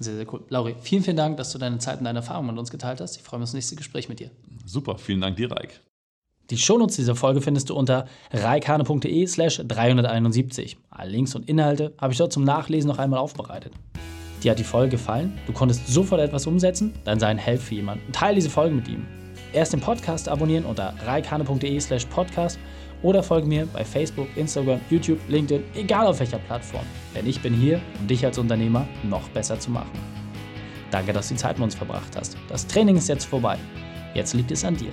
Sehr, 0.00 0.16
sehr 0.16 0.32
cool. 0.32 0.44
Lauri, 0.48 0.74
vielen, 0.80 1.04
vielen 1.04 1.16
Dank, 1.16 1.36
dass 1.36 1.52
du 1.52 1.58
deine 1.58 1.78
Zeit 1.78 1.98
und 1.98 2.04
deine 2.04 2.18
Erfahrungen 2.18 2.48
mit 2.48 2.58
uns 2.58 2.70
geteilt 2.70 3.00
hast. 3.00 3.16
Ich 3.16 3.22
freue 3.22 3.38
mich 3.38 3.44
auf 3.44 3.50
das 3.50 3.54
nächste 3.54 3.76
Gespräch 3.76 4.08
mit 4.08 4.18
dir. 4.18 4.30
Super, 4.66 4.98
vielen 4.98 5.20
Dank 5.20 5.36
dir, 5.36 5.50
Reik. 5.52 5.80
Die 6.50 6.56
Shownotes 6.56 6.96
dieser 6.96 7.14
Folge 7.14 7.42
findest 7.42 7.68
du 7.68 7.74
unter 7.74 8.06
reikane.de 8.32 9.26
slash 9.26 9.60
371. 9.66 10.78
Alle 10.88 11.10
Links 11.10 11.34
und 11.34 11.46
Inhalte 11.46 11.92
habe 12.00 12.12
ich 12.14 12.18
dort 12.18 12.32
zum 12.32 12.44
Nachlesen 12.44 12.88
noch 12.88 12.98
einmal 12.98 13.18
aufbereitet. 13.18 13.74
Dir 14.42 14.52
hat 14.52 14.58
die 14.58 14.64
Folge 14.64 14.92
gefallen? 14.92 15.38
Du 15.46 15.52
konntest 15.52 15.86
sofort 15.88 16.22
etwas 16.22 16.46
umsetzen? 16.46 16.94
Dann 17.04 17.20
sei 17.20 17.26
ein 17.26 17.36
Held 17.36 17.60
für 17.60 17.74
jemanden. 17.74 18.10
Teile 18.12 18.36
diese 18.36 18.48
Folge 18.48 18.74
mit 18.74 18.88
ihm. 18.88 19.06
Erst 19.52 19.74
den 19.74 19.80
Podcast 19.80 20.26
abonnieren 20.26 20.64
unter 20.64 20.94
reikane.de 21.04 21.80
slash 21.80 22.06
podcast 22.06 22.58
oder 23.02 23.22
folge 23.22 23.46
mir 23.46 23.66
bei 23.66 23.84
Facebook, 23.84 24.28
Instagram, 24.34 24.80
YouTube, 24.88 25.18
LinkedIn, 25.28 25.64
egal 25.74 26.06
auf 26.06 26.18
welcher 26.18 26.38
Plattform. 26.38 26.84
Denn 27.14 27.26
ich 27.26 27.42
bin 27.42 27.52
hier, 27.52 27.80
um 28.00 28.06
dich 28.06 28.24
als 28.24 28.38
Unternehmer 28.38 28.88
noch 29.02 29.28
besser 29.30 29.60
zu 29.60 29.70
machen. 29.70 29.98
Danke, 30.90 31.12
dass 31.12 31.28
du 31.28 31.34
die 31.34 31.40
Zeit 31.40 31.58
mit 31.58 31.64
uns 31.64 31.74
verbracht 31.74 32.16
hast. 32.16 32.38
Das 32.48 32.66
Training 32.66 32.96
ist 32.96 33.08
jetzt 33.08 33.26
vorbei. 33.26 33.58
Jetzt 34.14 34.32
liegt 34.32 34.50
es 34.50 34.64
an 34.64 34.76
dir. 34.76 34.92